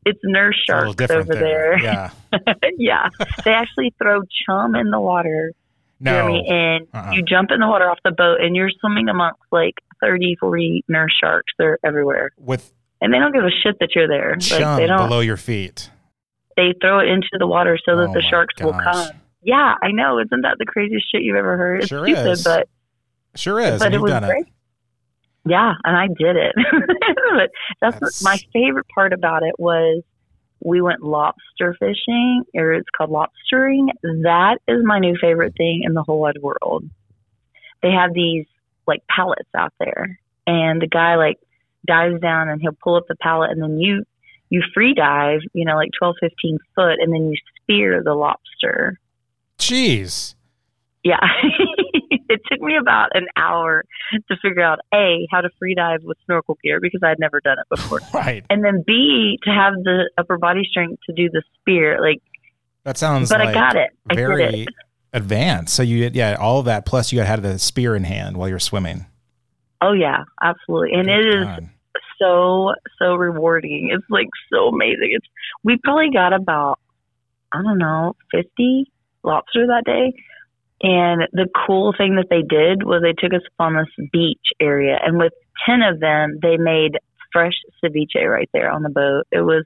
it's 0.07 0.21
nurse 0.25 0.57
It's 0.67 0.69
a 0.71 0.77
little 0.79 0.95
sharks 0.95 1.11
over 1.13 1.35
there. 1.35 1.79
Yeah. 1.79 2.11
yeah, 2.79 3.09
they 3.45 3.53
actually 3.53 3.93
throw 4.01 4.23
chum 4.47 4.75
in 4.75 4.91
the 4.91 5.01
water, 5.01 5.53
No. 6.01 6.13
Jeremy, 6.13 6.47
and 6.49 6.87
Uh-uh. 6.95 7.11
you 7.13 7.23
jump 7.23 7.51
in 7.51 7.61
the 7.61 7.67
water 7.67 7.91
off 7.91 7.99
the 8.05 8.13
boat, 8.13 8.41
and 8.41 8.57
you're 8.57 8.71
swimming 8.81 9.09
amongst 9.09 9.41
like 9.53 9.75
30, 10.01 10.37
40 10.41 10.85
nurse 10.89 11.13
sharks. 11.21 11.53
They're 11.59 11.79
everywhere, 11.85 12.31
With 12.39 12.73
and 13.03 13.13
they 13.13 13.19
don't 13.19 13.33
give 13.35 13.45
a 13.45 13.51
shit 13.63 13.77
that 13.81 13.91
you're 13.95 14.09
there. 14.09 14.33
Like 14.33 14.41
chum 14.41 14.77
they 14.81 14.87
don't. 14.87 15.09
below 15.09 15.21
your 15.21 15.37
feet. 15.37 15.91
They 16.57 16.73
throw 16.81 17.01
it 17.01 17.09
into 17.09 17.29
the 17.39 17.47
water 17.47 17.79
so 17.85 17.97
that 17.97 18.09
Oh 18.09 18.13
the 18.15 18.23
sharks 18.23 18.55
will 18.63 18.73
come. 18.73 19.11
Yeah, 19.43 19.75
I 19.83 19.91
know. 19.93 20.19
Isn't 20.19 20.41
that 20.41 20.57
the 20.59 20.65
craziest 20.65 21.05
shit 21.13 21.21
you've 21.23 21.37
ever 21.37 21.57
heard? 21.59 21.81
It's 21.81 21.89
Sure 21.89 22.05
stupid, 22.07 22.31
is. 22.31 22.45
but 22.45 22.69
Sure 23.35 23.61
is. 23.61 23.79
but 23.81 23.87
and 23.87 23.95
it 23.95 23.97
you've 23.99 24.03
was 24.05 24.13
done 24.13 24.25
great. 24.25 24.47
it. 24.47 24.53
Yeah, 25.47 25.75
and 25.85 25.97
I 25.97 26.09
did 26.09 26.37
it. 26.37 26.55
but 27.35 27.50
that's, 27.81 27.95
That's- 27.95 28.23
my 28.23 28.38
favorite 28.53 28.87
part 28.95 29.12
about 29.12 29.43
it 29.43 29.55
was 29.59 30.03
we 30.61 30.81
went 30.81 31.03
lobster 31.03 31.76
fishing, 31.79 32.43
or 32.55 32.73
it's 32.73 32.88
called 32.97 33.11
lobstering. 33.11 33.88
That 34.03 34.59
is 34.67 34.83
my 34.85 34.99
new 34.99 35.17
favorite 35.21 35.55
thing 35.57 35.83
in 35.85 35.95
the 35.95 36.03
whole 36.03 36.21
wide 36.21 36.38
world. 36.43 36.85
They 37.83 37.93
have 37.93 38.12
these 38.12 38.47
like 38.87 39.03
pallets 39.09 39.49
out 39.57 39.73
there, 39.79 40.19
and 40.47 40.83
the 40.83 40.88
guy 40.88 41.17
like 41.17 41.38
dives 41.87 42.21
down 42.21 42.49
and 42.49 42.61
he'll 42.61 42.76
pull 42.83 42.97
up 42.97 43.05
the 43.09 43.17
pallet, 43.17 43.50
and 43.50 43.62
then 43.62 43.79
you 43.79 44.05
you 44.49 44.62
free 44.75 44.95
dive, 44.95 45.41
you 45.53 45.65
know, 45.65 45.76
like 45.76 45.91
12, 45.99 46.17
15 46.21 46.59
foot, 46.75 46.97
and 47.00 47.12
then 47.12 47.26
you 47.31 47.37
spear 47.62 48.03
the 48.05 48.15
lobster. 48.15 48.99
Jeez. 49.59 50.35
Yeah. 51.05 51.21
it 52.28 52.40
took 52.50 52.61
me 52.61 52.76
about 52.80 53.11
an 53.14 53.26
hour 53.37 53.85
to 54.12 54.37
figure 54.42 54.62
out 54.62 54.78
A, 54.92 55.26
how 55.30 55.40
to 55.40 55.50
free 55.59 55.75
dive 55.75 56.00
with 56.02 56.16
snorkel 56.25 56.59
gear 56.62 56.80
because 56.80 57.00
I 57.04 57.09
had 57.09 57.18
never 57.18 57.40
done 57.40 57.56
it 57.59 57.66
before. 57.68 58.00
Right. 58.14 58.45
And 58.49 58.64
then 58.64 58.83
B, 58.87 59.38
to 59.42 59.50
have 59.50 59.75
the 59.75 60.11
upper 60.16 60.38
body 60.38 60.62
strength 60.71 61.02
to 61.06 61.12
do 61.12 61.28
the 61.30 61.42
spear. 61.61 62.00
Like, 62.00 62.23
That 62.85 62.97
sounds 62.97 63.28
but 63.28 63.40
like 63.40 63.50
I 63.50 63.52
got 63.52 63.76
it. 63.76 63.90
I 64.09 64.14
did 64.14 64.21
very 64.26 64.62
it. 64.62 64.68
advanced. 65.12 65.75
So 65.75 65.83
you 65.83 66.11
yeah, 66.12 66.37
all 66.38 66.61
of 66.61 66.64
that 66.66 66.87
plus 66.87 67.12
you 67.12 67.21
had 67.21 67.42
the 67.42 67.59
spear 67.59 67.95
in 67.95 68.04
hand 68.04 68.37
while 68.37 68.49
you're 68.49 68.59
swimming. 68.59 69.06
Oh, 69.83 69.92
yeah, 69.92 70.25
absolutely. 70.42 70.92
And 70.95 71.06
Good 71.06 71.26
it 71.26 71.35
is 71.35 71.45
God. 71.45 71.68
so, 72.18 72.73
so 72.99 73.14
rewarding. 73.14 73.90
It's 73.92 74.06
like 74.09 74.28
so 74.52 74.68
amazing. 74.68 75.11
It's, 75.12 75.26
we 75.62 75.78
probably 75.83 76.11
got 76.12 76.33
about, 76.33 76.78
I 77.52 77.62
don't 77.62 77.78
know, 77.78 78.14
50 78.33 78.90
lobster 79.23 79.66
that 79.66 79.83
day. 79.85 80.14
And 80.83 81.23
the 81.33 81.49
cool 81.66 81.95
thing 81.97 82.16
that 82.16 82.26
they 82.28 82.42
did 82.42 82.85
was 82.85 83.02
they 83.02 83.14
took 83.14 83.35
us 83.35 83.42
on 83.59 83.75
this 83.75 84.09
beach 84.12 84.52
area, 84.61 84.99
and 85.02 85.18
with 85.18 85.33
10 85.66 85.83
of 85.83 86.00
them, 86.00 86.38
they 86.42 86.56
made 86.59 86.99
fresh 87.33 87.54
ceviche 87.83 88.28
right 88.28 88.49
there 88.52 88.71
on 88.71 88.83
the 88.83 88.90
boat. 88.90 89.25
It 89.33 89.40
was 89.40 89.64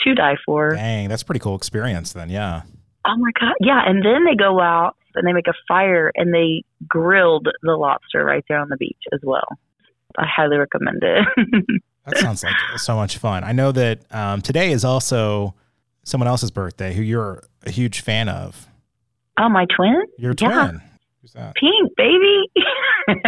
to 0.00 0.14
die 0.14 0.36
for. 0.44 0.74
Dang, 0.74 1.08
that's 1.08 1.22
a 1.22 1.24
pretty 1.24 1.40
cool 1.40 1.56
experience 1.56 2.12
then, 2.12 2.28
yeah. 2.28 2.62
Oh 3.04 3.16
my 3.16 3.30
God. 3.40 3.54
Yeah. 3.60 3.82
And 3.86 4.04
then 4.04 4.24
they 4.24 4.34
go 4.36 4.60
out 4.60 4.96
and 5.14 5.26
they 5.26 5.32
make 5.32 5.48
a 5.48 5.54
fire 5.66 6.12
and 6.14 6.34
they 6.34 6.62
grilled 6.86 7.48
the 7.62 7.72
lobster 7.72 8.24
right 8.24 8.44
there 8.48 8.58
on 8.58 8.68
the 8.68 8.76
beach 8.76 9.02
as 9.12 9.20
well. 9.22 9.46
I 10.16 10.26
highly 10.26 10.56
recommend 10.56 11.02
it. 11.02 11.82
That 12.08 12.18
sounds 12.18 12.42
like 12.42 12.56
so 12.78 12.96
much 12.96 13.18
fun. 13.18 13.44
I 13.44 13.52
know 13.52 13.70
that 13.72 14.00
um, 14.10 14.40
today 14.40 14.72
is 14.72 14.84
also 14.84 15.54
someone 16.04 16.26
else's 16.26 16.50
birthday 16.50 16.94
who 16.94 17.02
you're 17.02 17.44
a 17.66 17.70
huge 17.70 18.00
fan 18.00 18.30
of. 18.30 18.66
Oh, 19.38 19.48
my 19.48 19.66
twin? 19.74 20.02
Your 20.18 20.34
Yeah. 20.40 20.48
twin. 20.68 20.82
Who's 21.22 21.32
that? 21.32 21.54
Pink, 21.56 21.92
baby. 21.96 22.42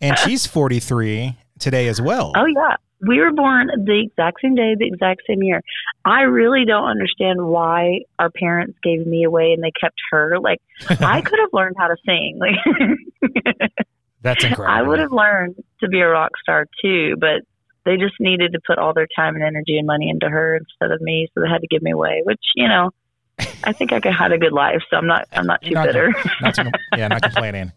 And 0.00 0.16
she's 0.18 0.46
43 0.46 1.36
today 1.58 1.88
as 1.88 2.00
well. 2.00 2.32
oh, 2.36 2.46
yeah. 2.46 2.76
We 3.06 3.20
were 3.20 3.32
born 3.32 3.68
the 3.84 4.00
exact 4.06 4.38
same 4.42 4.54
day, 4.54 4.74
the 4.78 4.86
exact 4.86 5.22
same 5.28 5.42
year. 5.42 5.60
I 6.04 6.22
really 6.22 6.64
don't 6.64 6.84
understand 6.88 7.44
why 7.46 8.00
our 8.18 8.30
parents 8.30 8.76
gave 8.82 9.06
me 9.06 9.22
away 9.24 9.52
and 9.52 9.62
they 9.62 9.70
kept 9.80 9.96
her. 10.10 10.38
Like, 10.40 10.58
I 11.00 11.20
could 11.20 11.38
have 11.40 11.50
learned 11.52 11.76
how 11.78 11.88
to 11.88 11.96
sing. 12.06 12.38
Like, 12.40 13.30
That's 14.22 14.42
incredible. 14.44 14.74
I 14.76 14.82
would 14.82 14.98
have 14.98 15.12
learned 15.12 15.56
to 15.80 15.88
be 15.88 16.00
a 16.00 16.08
rock 16.08 16.30
star 16.42 16.66
too, 16.82 17.14
but 17.20 17.42
they 17.84 17.96
just 17.96 18.14
needed 18.20 18.52
to 18.52 18.60
put 18.66 18.78
all 18.78 18.92
their 18.94 19.06
time 19.14 19.34
and 19.36 19.44
energy 19.44 19.78
and 19.78 19.86
money 19.86 20.10
into 20.10 20.28
her 20.28 20.56
instead 20.56 20.90
of 20.92 21.00
me, 21.00 21.28
so 21.34 21.40
they 21.40 21.48
had 21.48 21.60
to 21.60 21.68
give 21.68 21.82
me 21.82 21.92
away. 21.92 22.22
Which 22.24 22.42
you 22.56 22.66
know, 22.68 22.90
I 23.64 23.72
think 23.72 23.92
I 23.92 24.00
had 24.10 24.32
a 24.32 24.38
good 24.38 24.52
life, 24.52 24.82
so 24.90 24.96
I'm 24.96 25.06
not 25.06 25.26
I'm 25.32 25.46
not 25.46 25.62
too 25.62 25.70
Not- 25.70 25.86
bitter. 25.86 26.14
not 26.40 26.54
to, 26.54 26.72
yeah, 26.96 27.08
not 27.08 27.22
complaining. 27.22 27.72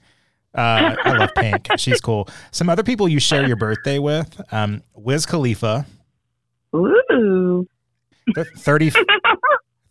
Uh, 0.54 0.96
I 1.04 1.12
love 1.18 1.34
Pink. 1.36 1.68
She's 1.78 2.02
cool. 2.02 2.28
Some 2.52 2.70
other 2.70 2.84
people 2.84 3.08
you 3.08 3.20
share 3.22 3.48
your 3.48 3.56
birthday 3.56 4.00
with, 4.00 4.42
um, 4.54 4.82
Wiz 4.96 5.26
Khalifa, 5.26 5.86
Ooh, 6.76 7.66
th- 8.36 8.48
30, 8.58 8.92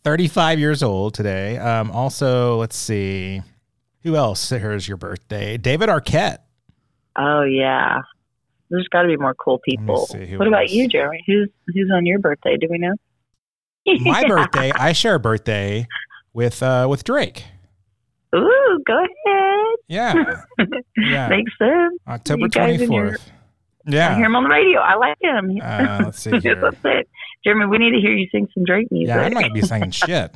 35 0.03 0.59
years 0.59 0.83
old 0.83 1.13
today. 1.13 1.57
Um, 1.57 1.89
also, 1.91 2.57
let's 2.57 2.75
see, 2.75 3.41
who 4.03 4.15
else 4.15 4.47
shares 4.47 4.87
your 4.87 4.97
birthday? 4.97 5.57
David 5.57 5.89
Arquette. 5.89 6.37
oh 7.17 7.41
yeah. 7.43 8.01
There's 8.69 8.87
got 8.87 9.01
to 9.01 9.07
be 9.09 9.17
more 9.17 9.33
cool 9.33 9.59
people. 9.65 10.05
see 10.05 10.37
What 10.37 10.47
about 10.47 10.69
you, 10.69 10.87
Jeremy? 10.87 11.21
Who's 11.27 11.49
who's 11.73 11.91
on 11.93 12.05
your 12.05 12.19
birthday? 12.19 12.55
Do 12.55 12.67
we 12.69 12.77
know? 12.77 12.93
My 14.01 14.23
birthday, 14.27 14.71
I 14.71 14.93
share 14.93 15.15
a 15.15 15.19
birthday 15.19 15.87
with 16.33 16.61
uh, 16.63 16.87
with 16.89 17.03
Drake. 17.03 17.45
Ooh, 18.35 18.79
go 18.87 18.93
ahead. 18.97 19.75
Yeah, 19.87 20.13
yeah, 20.97 21.27
Makes 21.27 21.51
sense. 21.57 21.99
October 22.07 22.47
twenty 22.47 22.85
fourth. 22.87 23.31
I 23.87 23.91
hear 24.15 24.25
him 24.25 24.35
on 24.35 24.43
the 24.43 24.49
radio. 24.49 24.79
I 24.79 24.95
like 24.95 25.17
him. 25.19 25.57
Uh, 25.61 26.01
let's 26.05 26.19
see 26.21 26.29
here. 26.39 26.55
That's 26.55 26.77
it. 26.85 27.09
Jeremy, 27.43 27.65
we 27.65 27.79
need 27.79 27.91
to 27.91 27.99
hear 27.99 28.11
you 28.15 28.27
sing 28.31 28.47
some 28.53 28.63
Drake 28.63 28.91
music. 28.91 29.07
Yeah, 29.15 29.21
I 29.21 29.29
might 29.29 29.53
be 29.53 29.61
singing 29.61 29.89
shit. 29.91 30.31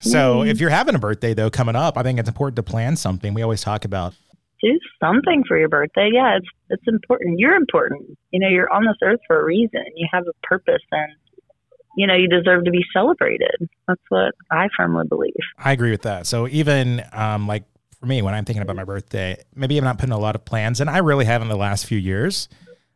So 0.00 0.40
Mm. 0.42 0.48
if 0.48 0.60
you're 0.60 0.70
having 0.70 0.94
a 0.94 0.98
birthday 0.98 1.32
though 1.32 1.48
coming 1.50 1.74
up, 1.76 1.96
I 1.96 2.02
think 2.02 2.18
it's 2.18 2.28
important 2.28 2.56
to 2.56 2.62
plan 2.62 2.96
something. 2.96 3.32
We 3.32 3.42
always 3.42 3.62
talk 3.62 3.84
about 3.84 4.14
do 4.62 4.78
something 5.02 5.44
for 5.46 5.58
your 5.58 5.68
birthday. 5.68 6.10
Yeah, 6.12 6.36
it's 6.36 6.46
it's 6.70 6.82
important. 6.86 7.38
You're 7.38 7.54
important. 7.54 8.18
You 8.30 8.40
know, 8.40 8.48
you're 8.48 8.72
on 8.72 8.84
this 8.84 8.96
earth 9.02 9.20
for 9.26 9.40
a 9.40 9.44
reason. 9.44 9.84
You 9.94 10.08
have 10.12 10.24
a 10.26 10.46
purpose 10.46 10.82
and 10.92 11.12
you 11.96 12.06
know, 12.06 12.14
you 12.14 12.28
deserve 12.28 12.64
to 12.66 12.70
be 12.70 12.84
celebrated. 12.92 13.70
That's 13.88 14.02
what 14.10 14.34
I 14.50 14.68
firmly 14.76 15.06
believe. 15.08 15.32
I 15.56 15.72
agree 15.72 15.90
with 15.90 16.02
that. 16.02 16.26
So 16.26 16.46
even 16.48 17.02
um, 17.12 17.46
like 17.48 17.64
for 17.98 18.04
me, 18.06 18.20
when 18.20 18.34
I'm 18.34 18.44
thinking 18.44 18.60
about 18.62 18.76
my 18.76 18.84
birthday, 18.84 19.42
maybe 19.54 19.78
I'm 19.78 19.84
not 19.84 19.98
putting 19.98 20.12
a 20.12 20.18
lot 20.18 20.34
of 20.34 20.44
plans, 20.44 20.80
and 20.80 20.90
I 20.90 20.98
really 20.98 21.24
have 21.24 21.40
in 21.40 21.48
the 21.48 21.56
last 21.56 21.86
few 21.86 21.98
years. 21.98 22.48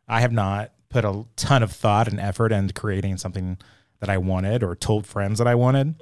I 0.07 0.21
have 0.21 0.33
not 0.33 0.73
put 0.91 1.05
a 1.05 1.25
ton 1.37 1.63
of 1.63 1.73
thought 1.73 2.09
and 2.09 2.21
effort 2.21 2.53
into 2.53 2.75
creating 2.75 3.17
something 3.17 3.57
that 4.01 4.11
I 4.11 4.19
wanted 4.19 4.63
or 4.63 4.75
told 4.75 5.07
friends 5.07 5.39
that 5.39 5.47
I 5.47 5.55
wanted. 5.55 5.95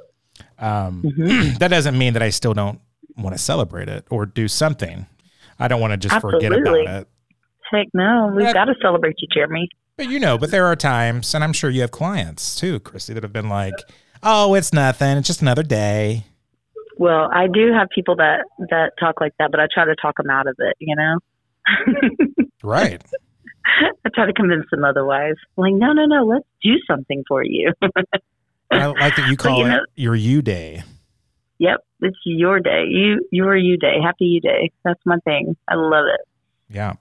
Um, 0.58 1.02
Mhm. 1.04 1.58
that 1.58 1.68
doesn't 1.68 1.96
mean 1.96 2.14
that 2.14 2.22
I 2.22 2.30
still 2.30 2.54
don't 2.54 2.80
want 3.16 3.36
to 3.36 3.42
celebrate 3.42 3.88
it 3.88 4.06
or 4.10 4.26
do 4.26 4.48
something. 4.48 5.06
I 5.58 5.68
don't 5.68 5.80
want 5.80 5.92
to 5.92 5.96
just 5.96 6.20
forget 6.20 6.52
about 6.52 6.76
it. 6.76 7.08
Heck 7.70 7.86
no, 7.92 8.32
we've 8.34 8.46
That- 8.46 8.54
got 8.54 8.64
to 8.66 8.74
celebrate 8.80 9.16
you, 9.18 9.28
Jeremy. 9.32 9.68
But 9.96 10.08
you 10.08 10.20
know, 10.20 10.38
but 10.38 10.50
there 10.52 10.64
are 10.66 10.76
times, 10.76 11.34
and 11.34 11.42
I'm 11.42 11.52
sure 11.52 11.68
you 11.70 11.80
have 11.80 11.90
clients 11.90 12.54
too, 12.56 12.78
Cristy, 12.80 13.14
that 13.14 13.22
have 13.24 13.32
been 13.32 13.48
like, 13.48 13.74
"Oh, 14.22 14.54
it's 14.54 14.72
nothing. 14.72 15.16
It's 15.18 15.26
just 15.26 15.42
another 15.42 15.64
day." 15.64 16.24
Well, 16.98 17.28
I 17.32 17.48
do 17.48 17.72
have 17.72 17.88
people 17.94 18.14
that 18.16 18.44
that 18.70 18.92
talk 19.00 19.20
like 19.20 19.32
that, 19.40 19.50
but 19.50 19.58
I 19.60 19.66
try 19.72 19.84
to 19.84 19.96
talk 19.96 20.16
them 20.16 20.30
out 20.30 20.46
of 20.46 20.54
it. 20.58 20.76
You 20.78 20.94
know, 20.96 21.18
Right. 22.62 23.02
I 24.04 24.08
try 24.14 24.26
to 24.26 24.32
convince 24.32 24.64
them 24.70 24.84
otherwise. 24.84 25.34
Like, 25.56 25.74
no, 25.74 25.92
no, 25.92 26.06
no, 26.06 26.24
let's 26.24 26.46
do 26.62 26.74
something 26.88 27.22
for 27.28 27.44
you. 27.44 27.72
I 28.70 28.86
like 28.86 29.16
that 29.16 29.28
you 29.28 29.36
call 29.36 29.58
you 29.60 29.66
it 29.66 29.68
know- 29.68 29.84
your 29.96 30.14
you 30.14 30.42
day. 30.42 30.82
Yep, 31.58 31.80
it's 32.00 32.16
your 32.24 32.60
day. 32.60 32.84
You 32.88 33.26
your 33.32 33.56
you 33.56 33.76
day. 33.76 33.96
Happy 34.02 34.24
you 34.26 34.40
day. 34.40 34.70
That's 34.84 35.00
my 35.04 35.16
thing. 35.24 35.56
I 35.68 35.74
love 35.76 36.06
it. 36.12 36.20
Yeah. 36.74 36.94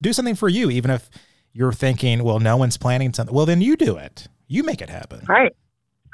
Do 0.00 0.12
something 0.12 0.34
for 0.34 0.48
you, 0.48 0.70
even 0.70 0.90
if 0.90 1.08
you're 1.52 1.72
thinking, 1.72 2.24
well, 2.24 2.40
no 2.40 2.56
one's 2.56 2.76
planning 2.76 3.12
something. 3.12 3.34
Well, 3.34 3.46
then 3.46 3.60
you 3.60 3.76
do 3.76 3.96
it. 3.96 4.26
You 4.48 4.62
make 4.64 4.80
it 4.82 4.90
happen. 4.90 5.24
Right. 5.28 5.52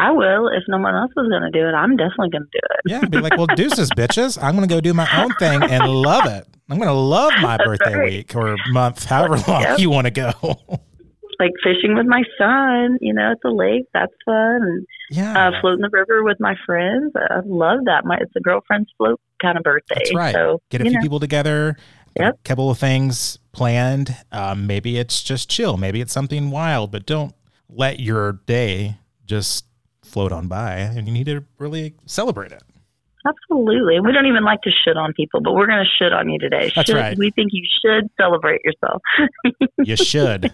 I 0.00 0.10
will. 0.12 0.48
If 0.48 0.62
no 0.68 0.78
one 0.78 0.94
else 0.94 1.10
is 1.16 1.28
going 1.28 1.42
to 1.42 1.50
do 1.50 1.66
it, 1.66 1.72
I'm 1.72 1.96
definitely 1.96 2.30
going 2.30 2.44
to 2.44 2.50
do 2.52 2.58
it. 2.62 2.80
Yeah. 2.86 3.04
Be 3.08 3.20
like, 3.20 3.36
well, 3.36 3.46
deuces, 3.56 3.90
bitches. 3.90 4.40
I'm 4.42 4.54
going 4.56 4.68
to 4.68 4.72
go 4.74 4.80
do 4.80 4.94
my 4.94 5.08
own 5.22 5.32
thing 5.40 5.62
and 5.62 5.84
love 5.88 6.26
it. 6.26 6.46
I'm 6.70 6.76
going 6.76 6.88
to 6.88 6.92
love 6.94 7.32
my 7.40 7.56
That's 7.56 7.64
birthday 7.66 7.94
right. 7.96 8.10
week 8.10 8.36
or 8.36 8.56
month, 8.70 9.04
however 9.06 9.38
long 9.48 9.62
Yep. 9.62 9.78
you 9.78 9.90
want 9.90 10.06
to 10.06 10.10
go. 10.10 10.32
Like 11.38 11.52
fishing 11.62 11.94
with 11.94 12.06
my 12.06 12.22
son, 12.36 12.98
you 13.00 13.14
know, 13.14 13.32
at 13.32 13.38
the 13.42 13.50
lake. 13.50 13.84
That's 13.94 14.12
fun. 14.24 14.60
And 14.62 14.86
yeah. 15.10 15.48
uh, 15.48 15.60
floating 15.60 15.82
the 15.82 15.90
river 15.92 16.24
with 16.24 16.38
my 16.40 16.54
friends. 16.66 17.12
I 17.16 17.40
love 17.44 17.80
that. 17.86 18.04
My 18.04 18.16
it's 18.20 18.34
a 18.36 18.40
girlfriend's 18.40 18.90
float 18.98 19.20
kind 19.40 19.56
of 19.56 19.62
birthday. 19.62 19.94
That's 19.96 20.14
right. 20.14 20.34
So 20.34 20.60
Get 20.70 20.80
a 20.80 20.84
few 20.84 20.94
know, 20.94 21.00
people 21.00 21.20
together. 21.20 21.76
Yep. 22.18 22.34
A 22.34 22.48
couple 22.48 22.70
of 22.70 22.78
things 22.78 23.38
planned. 23.52 24.16
Um, 24.32 24.66
maybe 24.66 24.98
it's 24.98 25.22
just 25.22 25.48
chill. 25.48 25.76
Maybe 25.76 26.00
it's 26.00 26.12
something 26.12 26.50
wild, 26.50 26.90
but 26.90 27.06
don't 27.06 27.34
let 27.68 28.00
your 28.00 28.32
day 28.46 28.96
just 29.24 29.64
float 30.02 30.32
on 30.32 30.48
by. 30.48 30.74
And 30.78 31.06
you 31.06 31.12
need 31.12 31.26
to 31.26 31.44
really 31.58 31.94
celebrate 32.06 32.50
it. 32.50 32.62
absolutely. 33.26 34.00
We 34.00 34.12
don't 34.12 34.26
even 34.26 34.42
like 34.44 34.62
to 34.62 34.70
shit 34.70 34.96
on 34.96 35.12
people, 35.12 35.40
but 35.42 35.52
we're 35.52 35.66
going 35.66 35.84
to 35.84 36.04
shit 36.04 36.12
on 36.12 36.28
you 36.30 36.38
today. 36.38 36.72
That's 36.74 36.88
Should- 36.88 36.96
right. 36.96 37.16
We 37.16 37.30
think 37.30 37.50
you 37.52 37.64
should 37.84 38.08
celebrate 38.20 38.62
yourself. 38.64 39.02
You 39.84 39.94
should. 39.96 40.52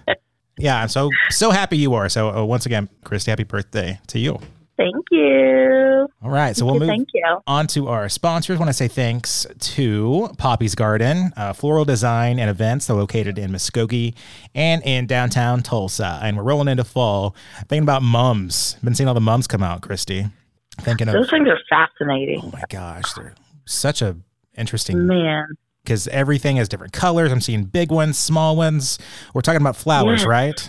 Yeah. 0.59 0.81
I'm 0.81 0.89
so 0.89 1.11
so 1.31 1.51
happy 1.51 1.77
you 1.77 1.95
are. 1.95 2.09
So 2.09 2.31
uh, 2.31 2.45
once 2.45 2.67
again, 2.67 2.89
Cristy, 3.05 3.27
happy 3.27 3.45
birthday 3.45 3.99
to 4.09 4.19
you. 4.19 4.39
Thank 4.77 5.07
you. 5.13 6.09
All 6.21 6.31
right. 6.31 6.57
So 6.57 6.67
we'll 6.67 6.81
move 6.81 6.89
Thank 6.89 7.09
you. 7.15 7.41
on 7.47 7.69
to 7.69 7.87
our 7.89 8.09
sponsors. 8.09 8.59
want 8.59 8.69
to 8.69 8.73
say 8.73 8.89
thanks 8.89 9.47
to 9.61 10.29
Poppy's 10.37 10.75
Garden, 10.75 11.33
uh, 11.37 11.53
floral 11.53 11.85
design 11.85 12.41
and 12.41 12.51
events. 12.51 12.89
They're 12.89 12.97
located 12.97 13.39
in 13.39 13.53
Muskogee 13.53 14.15
and 14.53 14.83
in 14.85 15.07
downtown 15.07 15.63
Tulsa. 15.63 16.19
And 16.23 16.37
we're 16.37 16.43
rolling 16.43 16.67
into 16.67 16.83
fall. 16.83 17.37
Thinking 17.69 17.85
about 17.85 18.03
mums. 18.03 18.75
Been 18.83 18.97
seeing 18.97 19.07
all 19.07 19.15
the 19.15 19.21
mums 19.21 19.47
come 19.47 19.63
out, 19.63 19.81
Cristy. 19.81 20.33
Thinking 20.81 21.07
of, 21.07 21.15
Those 21.15 21.31
things 21.31 21.47
are 21.47 21.61
fascinating. 21.71 22.41
oh 22.43 22.51
my 22.53 22.63
gosh, 22.69 23.13
they're 23.13 23.35
such 23.65 24.03
a 24.03 24.17
interesting 24.59 25.07
Man, 25.07 25.47
because 25.85 26.09
everything 26.09 26.57
has 26.57 26.69
different 26.69 26.93
colors. 26.93 27.31
I'm 27.31 27.41
seeing 27.41 27.65
big 27.65 27.93
ones, 27.93 28.19
small 28.19 28.57
ones. 28.57 28.99
We're 29.35 29.43
talking 29.43 29.61
about 29.61 29.77
flowers, 29.77 30.23
Yeah. 30.23 30.29
right? 30.29 30.69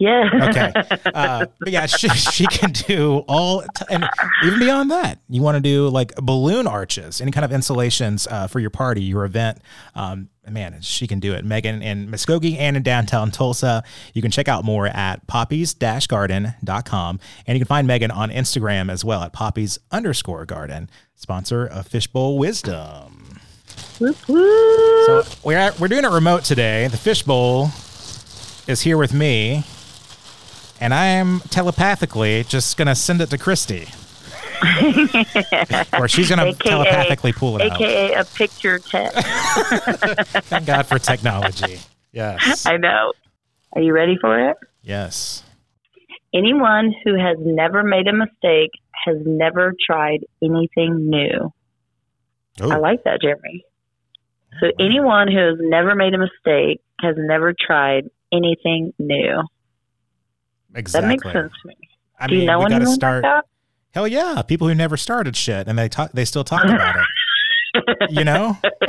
Yeah. 0.00 0.30
Okay. 0.50 0.72
Uh, 1.14 1.46
but 1.58 1.70
yeah, 1.72 1.86
she, 1.86 2.08
she 2.10 2.46
can 2.46 2.70
do 2.70 3.24
all, 3.26 3.62
t- 3.62 3.84
and 3.90 4.04
even 4.44 4.58
beyond 4.60 4.90
that, 4.92 5.18
you 5.28 5.42
want 5.42 5.56
to 5.56 5.60
do 5.60 5.88
like 5.88 6.14
balloon 6.16 6.66
arches, 6.68 7.20
any 7.20 7.32
kind 7.32 7.44
of 7.44 7.50
installations 7.50 8.28
uh, 8.28 8.46
for 8.46 8.60
your 8.60 8.70
party, 8.70 9.02
your 9.02 9.24
event. 9.24 9.58
Um, 9.96 10.28
man, 10.48 10.80
she 10.82 11.08
can 11.08 11.18
do 11.18 11.32
it. 11.34 11.44
Megan 11.44 11.82
in 11.82 12.08
Muskogee 12.08 12.56
and 12.58 12.76
in 12.76 12.82
downtown 12.84 13.32
Tulsa. 13.32 13.82
You 14.14 14.22
can 14.22 14.30
check 14.30 14.46
out 14.46 14.64
more 14.64 14.86
at 14.86 15.26
poppys-garden.com. 15.26 17.20
And 17.46 17.56
you 17.58 17.64
can 17.64 17.68
find 17.68 17.86
Megan 17.86 18.10
on 18.10 18.30
Instagram 18.30 18.90
as 18.92 19.04
well 19.04 19.22
at 19.22 19.32
poppies 19.32 19.78
underscore 19.90 20.44
garden, 20.44 20.88
sponsor 21.16 21.66
of 21.66 21.86
Fishbowl 21.88 22.38
Wisdom. 22.38 23.37
So 23.98 25.24
we're 25.42 25.58
at, 25.58 25.80
we're 25.80 25.88
doing 25.88 26.04
it 26.04 26.10
remote 26.10 26.44
today. 26.44 26.86
The 26.86 26.96
fishbowl 26.96 27.72
is 28.68 28.80
here 28.82 28.96
with 28.96 29.12
me, 29.12 29.64
and 30.80 30.94
I'm 30.94 31.40
telepathically 31.50 32.44
just 32.44 32.76
gonna 32.76 32.94
send 32.94 33.20
it 33.20 33.30
to 33.30 33.38
Cristy, 33.38 33.88
or 36.00 36.06
she's 36.06 36.28
gonna 36.28 36.44
AKA 36.44 36.70
telepathically 36.70 37.32
pull 37.32 37.56
it 37.56 37.62
out. 37.62 37.80
AKA 37.80 38.14
a 38.14 38.24
picture 38.24 38.78
text. 38.78 39.16
Thank 40.46 40.66
God 40.66 40.84
for 40.86 41.00
technology. 41.00 41.80
Yes, 42.12 42.66
I 42.66 42.76
know. 42.76 43.12
Are 43.72 43.82
you 43.82 43.92
ready 43.92 44.16
for 44.20 44.50
it? 44.50 44.56
yes. 44.82 45.42
Anyone 46.34 46.94
who 47.04 47.14
has 47.18 47.38
never 47.40 47.82
made 47.82 48.06
a 48.06 48.12
mistake 48.12 48.70
has 49.06 49.16
never 49.24 49.74
tried 49.84 50.20
anything 50.42 51.08
new. 51.08 51.52
Oh, 52.60 52.70
I 52.70 52.76
like 52.76 53.02
that, 53.04 53.22
Jeremy. 53.22 53.64
So 54.60 54.66
anyone 54.80 55.28
who 55.30 55.38
has 55.38 55.56
never 55.60 55.94
made 55.94 56.14
a 56.14 56.18
mistake 56.18 56.80
has 57.00 57.14
never 57.18 57.54
tried 57.58 58.08
anything 58.32 58.92
new. 58.98 59.42
exactly. 60.74 61.08
That 61.08 61.08
makes 61.08 61.24
sense 61.32 61.52
to 61.62 61.68
me. 61.68 61.74
I 62.18 62.26
Do 62.26 62.32
mean, 62.34 62.40
you 62.42 62.46
know 62.46 62.58
we 62.58 62.64
anyone 62.66 62.80
gotta 62.82 62.92
start. 62.92 63.22
like 63.24 63.44
Hell 63.92 64.06
yeah, 64.08 64.42
people 64.42 64.68
who 64.68 64.74
never 64.74 64.96
started 64.96 65.36
shit 65.36 65.66
and 65.68 65.78
they 65.78 65.88
talk, 65.88 66.12
they 66.12 66.24
still 66.24 66.44
talk 66.44 66.64
about 66.64 66.96
it. 66.96 67.02
You 68.10 68.24
know. 68.24 68.56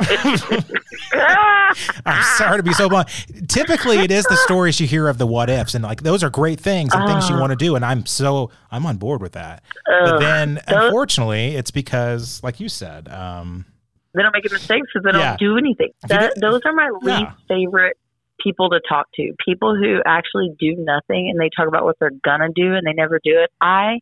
I'm 2.06 2.22
sorry 2.38 2.56
to 2.56 2.62
be 2.62 2.72
so 2.72 2.88
blunt. 2.88 3.08
Typically, 3.48 3.98
it 3.98 4.10
is 4.10 4.24
the 4.24 4.36
stories 4.36 4.80
you 4.80 4.86
hear 4.86 5.06
of 5.06 5.18
the 5.18 5.26
what 5.26 5.50
ifs, 5.50 5.74
and 5.74 5.84
like 5.84 6.02
those 6.02 6.24
are 6.24 6.30
great 6.30 6.58
things 6.60 6.92
and 6.94 7.06
things 7.06 7.28
you 7.28 7.36
Ah. 7.36 7.40
want 7.40 7.50
to 7.50 7.56
do, 7.56 7.76
and 7.76 7.84
I'm 7.84 8.06
so 8.06 8.50
I'm 8.70 8.86
on 8.86 8.96
board 8.96 9.20
with 9.20 9.32
that. 9.32 9.62
But 9.86 10.18
then, 10.18 10.60
unfortunately, 10.66 11.54
it's 11.56 11.70
because, 11.70 12.42
like 12.42 12.58
you 12.58 12.68
said, 12.68 13.08
um, 13.08 13.66
they 14.14 14.22
don't 14.22 14.32
make 14.32 14.44
a 14.44 14.52
mistake 14.52 14.82
because 14.82 15.04
they 15.04 15.12
don't 15.12 15.38
do 15.38 15.56
anything. 15.56 15.90
That, 16.08 16.34
those 16.40 16.60
are 16.64 16.72
my 16.72 16.90
Yeah. 17.04 17.18
least 17.20 17.32
favorite 17.48 17.96
people 18.42 18.70
to 18.70 18.80
talk 18.88 19.06
to. 19.16 19.32
People 19.44 19.76
who 19.76 20.00
actually 20.06 20.50
do 20.58 20.74
nothing 20.78 21.28
and 21.30 21.38
they 21.38 21.50
talk 21.54 21.68
about 21.68 21.84
what 21.84 21.96
they're 22.00 22.10
gonna 22.24 22.48
do 22.54 22.74
and 22.74 22.86
they 22.86 22.92
never 22.92 23.20
do 23.22 23.38
it. 23.40 23.50
I 23.60 24.00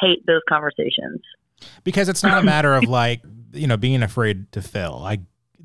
hate 0.00 0.24
those 0.26 0.42
conversations. 0.48 1.20
because 1.84 2.08
it's 2.08 2.22
not 2.22 2.38
a 2.38 2.42
matter 2.54 2.74
of 2.74 2.84
like 2.84 3.20
you 3.52 3.66
know 3.66 3.76
being 3.76 4.02
afraid 4.02 4.50
to 4.52 4.62
fail. 4.62 4.98
Like 5.02 5.20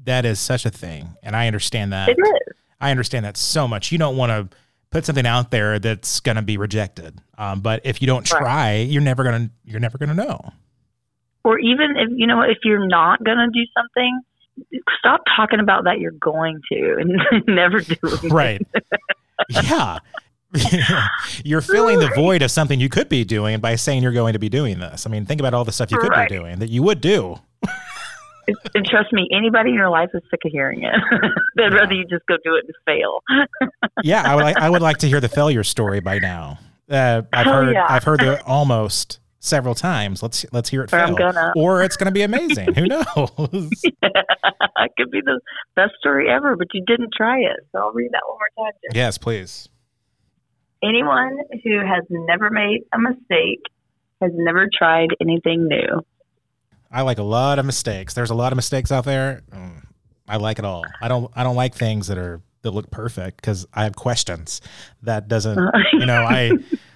that 0.05 0.25
is 0.25 0.39
such 0.39 0.65
a 0.65 0.69
thing, 0.71 1.07
and 1.21 1.35
I 1.35 1.47
understand 1.47 1.93
that. 1.93 2.09
It 2.09 2.17
is. 2.19 2.55
I 2.81 2.91
understand 2.91 3.25
that 3.25 3.38
so 3.38 3.67
much. 3.67 3.91
You 3.91 3.97
don't 3.97 4.17
want 4.17 4.31
to 4.31 4.57
put 4.89 5.05
something 5.05 5.25
out 5.25 5.50
there 5.51 5.79
that's 5.79 6.19
going 6.19 6.35
to 6.35 6.41
be 6.41 6.57
rejected. 6.57 7.19
Um, 7.38 7.62
but 7.62 7.81
if 7.85 8.01
you 8.01 8.07
don't 8.07 8.29
Right. 8.31 8.41
try, 8.41 8.75
you're 8.77 9.01
never 9.01 9.23
gonna 9.23 9.50
you're 9.65 9.79
never 9.79 9.97
gonna 9.97 10.13
know. 10.13 10.51
Or 11.43 11.59
even 11.59 11.95
if 11.97 12.09
you 12.15 12.25
know 12.27 12.41
if 12.41 12.57
you're 12.63 12.88
not 12.88 13.23
gonna 13.23 13.47
do 13.53 13.62
something, 13.77 14.21
stop 15.00 15.21
talking 15.35 15.59
about 15.59 15.83
that 15.85 16.00
you're 16.00 16.12
going 16.12 16.62
to 16.71 16.97
and 17.00 17.45
never 17.47 17.81
do 17.81 17.95
it. 18.03 18.31
Right. 18.31 18.62
yeah. 19.50 20.00
you're 21.43 21.62
filling 21.62 21.97
the 22.00 22.12
void 22.15 22.43
of 22.43 22.51
something 22.51 22.79
you 22.79 22.88
could 22.89 23.09
be 23.09 23.23
doing 23.25 23.59
by 23.59 23.75
saying 23.75 24.03
you're 24.03 24.12
going 24.12 24.33
to 24.33 24.39
be 24.39 24.50
doing 24.50 24.79
this. 24.79 25.07
I 25.07 25.09
mean, 25.09 25.25
think 25.25 25.41
about 25.41 25.53
all 25.55 25.65
the 25.65 25.71
stuff 25.71 25.91
you 25.91 25.97
could 25.97 26.12
Right. 26.12 26.29
be 26.29 26.35
doing 26.35 26.59
that 26.59 26.69
you 26.69 26.83
would 26.83 27.01
do. 27.01 27.38
And 28.75 28.85
trust 28.85 29.12
me, 29.13 29.27
anybody 29.35 29.69
in 29.69 29.75
your 29.75 29.89
life 29.89 30.09
is 30.13 30.21
sick 30.29 30.41
of 30.45 30.51
hearing 30.51 30.83
it. 30.83 30.93
They'd 31.55 31.63
Yeah. 31.71 31.75
rather 31.79 31.93
you 31.93 32.06
just 32.06 32.25
go 32.27 32.36
do 32.43 32.56
it 32.56 32.65
and 32.65 32.75
fail. 32.86 33.23
Yeah, 34.03 34.21
I 34.25 34.36
would 34.36 34.43
like 34.43 34.58
I 34.58 34.69
would 34.69 34.82
like 34.82 34.97
to 34.97 35.08
hear 35.08 35.19
the 35.21 35.29
failure 35.29 35.63
story 35.63 36.01
by 36.01 36.19
now. 36.19 36.60
Uh, 36.89 37.23
I've 37.34 37.47
Oh, 37.47 37.51
heard 37.51 37.73
yeah. 37.73 37.88
I've 37.89 38.03
heard 38.03 38.19
the 38.19 38.43
almost 38.43 39.19
several 39.43 39.75
times. 39.75 40.23
Let's 40.23 40.45
let's 40.51 40.69
hear 40.69 40.84
it 40.84 40.93
Or 40.93 40.99
I'm 40.99 41.10
fail. 41.10 41.17
gonna. 41.17 41.53
Or 41.56 41.84
it's 41.84 41.97
going 41.97 42.06
to 42.06 42.12
be 42.12 42.21
amazing. 42.23 42.73
Who 42.73 42.86
knows? 42.88 43.03
it 43.91 44.91
could 44.97 45.12
be 45.12 45.21
the 45.21 45.39
best 45.75 45.91
story 45.99 46.29
ever, 46.32 46.56
but 46.56 46.67
you 46.73 46.82
didn't 46.88 47.12
try 47.15 47.39
it. 47.39 47.60
So 47.71 47.79
I'll 47.79 47.91
read 47.91 48.10
that 48.13 48.21
one 48.27 48.38
more 48.38 48.65
time. 48.65 48.73
Jen. 48.84 48.95
yes, 48.95 49.17
please. 49.17 49.69
Anyone 50.84 51.38
who 51.63 51.79
has 51.79 52.03
never 52.10 52.49
made 52.49 52.82
a 52.93 52.99
mistake 52.99 53.62
has 54.21 54.32
never 54.36 54.67
tried 54.77 55.10
anything 55.21 55.67
new. 55.67 56.01
I 56.91 57.01
like 57.01 57.17
a 57.19 57.23
lot 57.23 57.58
of 57.58 57.65
mistakes. 57.65 58.13
There's 58.13 58.29
a 58.29 58.36
lot 58.36 58.51
of 58.51 58.56
mistakes 58.58 58.91
out 58.91 59.06
there. 59.06 59.41
Mm, 59.51 59.84
I 60.27 60.38
like 60.38 60.60
it 60.60 60.65
all. 60.65 60.84
I 61.01 61.08
don't. 61.08 61.32
I 61.36 61.43
don't 61.43 61.56
like 61.56 61.73
things 61.73 62.08
that 62.08 62.17
are 62.17 62.41
that 62.63 62.71
look 62.71 62.91
perfect 62.91 63.38
because 63.38 63.65
I 63.73 63.84
have 63.84 63.95
questions. 63.95 64.62
That 65.03 65.27
doesn't. 65.27 65.58
You 65.93 66.06
know, 66.08 66.23
I 66.23 66.51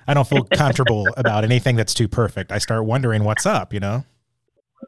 I 0.08 0.14
don't 0.14 0.28
feel 0.28 0.44
comfortable 0.44 1.08
about 1.18 1.44
anything 1.44 1.76
that's 1.76 1.94
too 1.94 2.08
perfect. 2.08 2.52
I 2.52 2.60
start 2.60 2.86
wondering 2.86 3.24
what's 3.24 3.46
up. 3.46 3.74
You 3.74 3.80
know. 3.80 4.06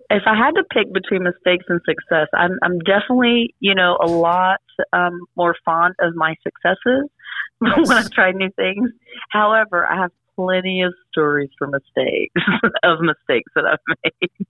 if 0.09 0.23
I 0.25 0.35
had 0.35 0.51
to 0.51 0.63
pick 0.73 0.93
between 0.93 1.23
mistakes 1.23 1.65
and 1.67 1.81
success, 1.85 2.27
I'm 2.33 2.57
I'm 2.63 2.79
definitely 2.79 3.55
you 3.59 3.75
know 3.75 3.97
a 4.01 4.07
lot 4.07 4.59
um, 4.93 5.21
more 5.35 5.55
fond 5.65 5.95
of 5.99 6.15
my 6.15 6.35
successes 6.43 7.09
when 7.59 7.91
I 7.91 8.03
try 8.13 8.31
new 8.31 8.49
things. 8.55 8.89
However, 9.29 9.85
I 9.85 10.01
have 10.01 10.11
plenty 10.35 10.83
of 10.83 10.93
stories 11.11 11.49
for 11.57 11.67
mistakes 11.67 12.33
of 12.83 12.99
mistakes 13.01 13.51
that 13.55 13.65
I've 13.65 13.97
made. 14.03 14.47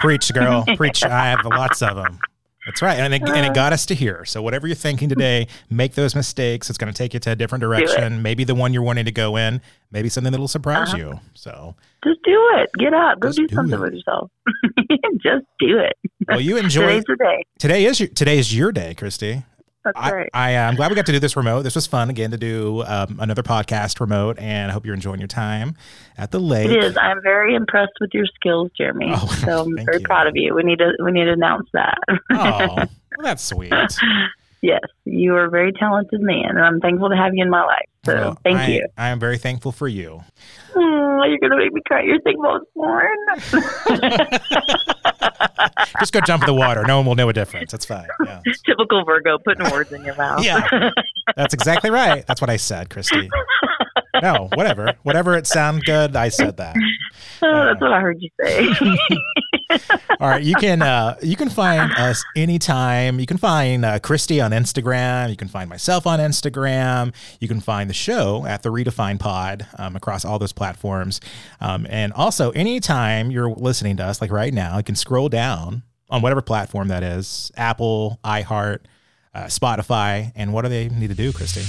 Preach, 0.00 0.32
girl. 0.32 0.64
Preach. 0.76 1.04
I 1.04 1.26
have 1.26 1.44
lots 1.44 1.82
of 1.82 1.96
them. 1.96 2.18
That's 2.66 2.82
right. 2.82 2.98
And 2.98 3.14
it, 3.14 3.22
and 3.22 3.46
it 3.46 3.54
got 3.54 3.72
us 3.72 3.86
to 3.86 3.94
here. 3.94 4.24
So, 4.26 4.42
whatever 4.42 4.66
you're 4.66 4.76
thinking 4.76 5.08
today, 5.08 5.48
make 5.70 5.94
those 5.94 6.14
mistakes. 6.14 6.68
It's 6.68 6.78
going 6.78 6.92
to 6.92 6.96
take 6.96 7.14
you 7.14 7.20
to 7.20 7.30
a 7.32 7.36
different 7.36 7.62
direction. 7.62 8.20
Maybe 8.22 8.44
the 8.44 8.54
one 8.54 8.74
you're 8.74 8.82
wanting 8.82 9.06
to 9.06 9.12
go 9.12 9.36
in, 9.36 9.62
maybe 9.90 10.08
something 10.10 10.30
that'll 10.30 10.46
surprise 10.48 10.88
Uh-huh. 10.88 10.96
you. 10.98 11.20
So, 11.34 11.74
Just 12.04 12.20
do 12.22 12.38
it. 12.58 12.70
Get 12.78 12.92
up. 12.92 13.18
Go 13.20 13.28
Just 13.28 13.38
do 13.38 13.46
do 13.46 13.54
something 13.54 13.78
it. 13.78 13.82
with 13.82 13.94
yourself. 13.94 14.30
Just 15.22 15.46
do 15.58 15.78
it. 15.78 15.94
well, 16.28 16.40
you 16.40 16.56
enjoy. 16.58 16.86
Today's 16.86 17.04
the 17.06 17.16
day. 17.18 17.44
Today 17.58 17.84
is 17.86 18.00
your, 18.00 18.08
today 18.10 18.38
is 18.38 18.54
your 18.56 18.72
day, 18.72 18.94
Cristy. 18.94 19.44
That's 19.84 19.98
I, 19.98 20.12
right. 20.12 20.30
I, 20.34 20.56
uh, 20.56 20.68
I'm 20.68 20.76
glad 20.76 20.90
we 20.90 20.94
got 20.94 21.06
to 21.06 21.12
do 21.12 21.18
this 21.18 21.36
remote. 21.36 21.62
This 21.62 21.74
was 21.74 21.86
fun 21.86 22.10
again 22.10 22.30
to 22.32 22.36
do 22.36 22.82
um, 22.86 23.18
another 23.18 23.42
podcast 23.42 23.98
remote, 23.98 24.38
and 24.38 24.70
I 24.70 24.74
hope 24.74 24.84
you're 24.84 24.94
enjoying 24.94 25.20
your 25.20 25.28
time 25.28 25.74
at 26.18 26.30
the 26.32 26.38
lake. 26.38 26.70
It 26.70 26.84
is. 26.84 26.96
I'm 26.98 27.22
very 27.22 27.54
impressed 27.54 27.94
with 27.98 28.10
your 28.12 28.26
skills, 28.26 28.70
Jeremy. 28.76 29.10
Oh, 29.14 29.26
so 29.44 29.62
I'm 29.62 29.76
very 29.86 30.00
you. 30.00 30.04
proud 30.04 30.26
of 30.26 30.36
you. 30.36 30.54
We 30.54 30.64
need 30.64 30.80
to 30.80 30.92
we 31.02 31.12
need 31.12 31.24
to 31.24 31.32
announce 31.32 31.68
that. 31.72 31.98
Oh, 32.08 32.16
well, 32.76 32.88
that's 33.20 33.42
sweet. 33.42 33.72
Yes, 34.62 34.80
you 35.04 35.34
are 35.36 35.46
a 35.46 35.50
very 35.50 35.72
talented 35.72 36.20
man, 36.20 36.50
and 36.50 36.60
I'm 36.60 36.80
thankful 36.80 37.08
to 37.08 37.16
have 37.16 37.32
you 37.34 37.42
in 37.42 37.50
my 37.50 37.64
life. 37.64 37.86
So 38.04 38.14
Well, 38.14 38.38
thank 38.44 38.58
I, 38.58 38.66
you. 38.66 38.86
I 38.98 39.08
am 39.08 39.18
very 39.18 39.38
thankful 39.38 39.72
for 39.72 39.88
you. 39.88 40.22
Oh, 40.76 41.22
you're 41.26 41.38
gonna 41.38 41.56
make 41.56 41.72
me 41.72 41.80
cry. 41.86 42.02
You're 42.02 42.20
thankful 42.20 42.56
it's 42.56 42.70
born. 42.74 43.16
Just 45.98 46.12
go 46.12 46.20
jump 46.20 46.42
in 46.42 46.46
the 46.46 46.54
water. 46.54 46.84
No 46.86 46.98
one 46.98 47.06
will 47.06 47.14
know 47.14 47.28
a 47.28 47.32
difference. 47.32 47.72
That's 47.72 47.84
fine. 47.84 48.06
Yeah. 48.24 48.40
Typical 48.66 49.04
Virgo, 49.04 49.38
putting 49.38 49.70
words 49.70 49.92
in 49.92 50.04
your 50.04 50.14
mouth. 50.16 50.44
Yeah. 50.44 50.66
That's 51.36 51.54
exactly 51.54 51.90
right. 51.90 52.26
That's 52.26 52.40
what 52.40 52.50
I 52.50 52.56
said, 52.56 52.88
Cristy. 52.88 53.28
No, 54.22 54.48
whatever. 54.54 54.92
Whatever 55.02 55.34
it 55.36 55.46
sounded 55.46 55.84
good, 55.84 56.16
I 56.16 56.28
said 56.28 56.56
that. 56.58 56.76
Oh, 57.42 57.64
that's 57.64 57.80
what 57.80 57.90
I 57.90 58.00
heard 58.00 58.18
you 58.20 58.28
say. 58.44 58.68
All 60.20 60.28
right, 60.28 60.42
you 60.42 60.54
can 60.56 60.82
uh, 60.82 61.16
you 61.22 61.36
can 61.36 61.48
find 61.48 61.90
us 61.92 62.22
anytime. 62.36 63.18
You 63.18 63.24
can 63.24 63.38
find 63.38 63.82
uh, 63.82 63.98
Cristy 63.98 64.44
on 64.44 64.50
Instagram. 64.50 65.30
You 65.30 65.36
can 65.36 65.48
find 65.48 65.70
myself 65.70 66.06
on 66.06 66.18
Instagram. 66.18 67.14
You 67.40 67.48
can 67.48 67.60
find 67.60 67.88
the 67.88 67.94
show 67.94 68.44
at 68.46 68.62
the 68.62 68.68
Redefine 68.70 69.18
Pod 69.18 69.66
um, 69.78 69.96
across 69.96 70.24
all 70.26 70.38
those 70.38 70.52
platforms. 70.52 71.20
Um, 71.62 71.86
and 71.88 72.12
also, 72.12 72.50
anytime 72.50 73.30
you're 73.30 73.50
listening 73.50 73.96
to 73.98 74.04
us, 74.04 74.20
like 74.20 74.30
right 74.30 74.52
now, 74.52 74.76
you 74.76 74.82
can 74.82 74.96
scroll 74.96 75.30
down 75.30 75.82
on 76.10 76.20
whatever 76.20 76.42
platform 76.42 76.88
that 76.88 77.02
is: 77.02 77.50
Apple, 77.56 78.20
iHeart, 78.22 78.80
uh, 79.34 79.44
Spotify. 79.44 80.32
And 80.34 80.52
what 80.52 80.62
do 80.62 80.68
they 80.68 80.88
need 80.88 81.08
to 81.08 81.14
do, 81.14 81.32
Cristy? 81.32 81.64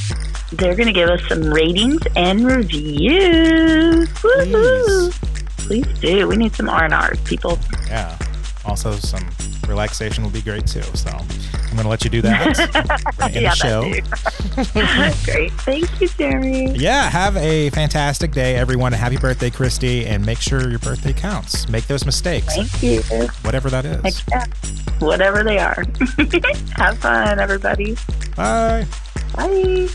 They're 0.51 0.75
gonna 0.75 0.93
give 0.93 1.09
us 1.09 1.21
some 1.27 1.43
ratings 1.43 2.01
and 2.15 2.45
reviews. 2.45 4.09
Woo-hoo. 4.23 5.11
Please 5.57 5.99
do. 5.99 6.27
We 6.27 6.37
need 6.37 6.53
some 6.53 6.69
R 6.69 6.83
and 6.83 6.93
R's, 6.93 7.19
people. 7.21 7.57
Yeah. 7.87 8.17
Also, 8.65 8.91
some 8.91 9.27
relaxation 9.67 10.23
will 10.23 10.31
be 10.31 10.41
great 10.41 10.67
too. 10.67 10.81
So 10.81 11.09
I'm 11.09 11.71
going 11.71 11.83
to 11.83 11.87
let 11.87 12.03
you 12.03 12.09
do 12.09 12.21
that. 12.21 12.59
in 13.35 13.43
yeah, 13.43 13.49
the 13.49 13.55
show. 13.55 13.81
Great. 15.23 15.51
Thank 15.53 16.01
you, 16.01 16.07
Jeremy. 16.09 16.73
Yeah, 16.77 17.09
have 17.09 17.37
a 17.37 17.69
fantastic 17.71 18.31
day, 18.31 18.55
everyone. 18.55 18.91
Happy 18.93 19.17
birthday, 19.17 19.49
Cristy, 19.49 20.05
and 20.05 20.25
make 20.25 20.39
sure 20.39 20.69
your 20.69 20.79
birthday 20.79 21.13
counts. 21.13 21.69
Make 21.69 21.87
those 21.87 22.05
mistakes, 22.05 22.55
Thank 22.55 22.83
you. 22.83 23.01
whatever 23.43 23.69
that 23.69 23.85
is. 23.85 24.21
Whatever 24.99 25.43
they 25.43 25.57
are. 25.57 25.83
Have 26.75 26.97
fun, 26.99 27.39
everybody. 27.39 27.95
Bye. 28.35 28.85
Bye. 29.35 29.87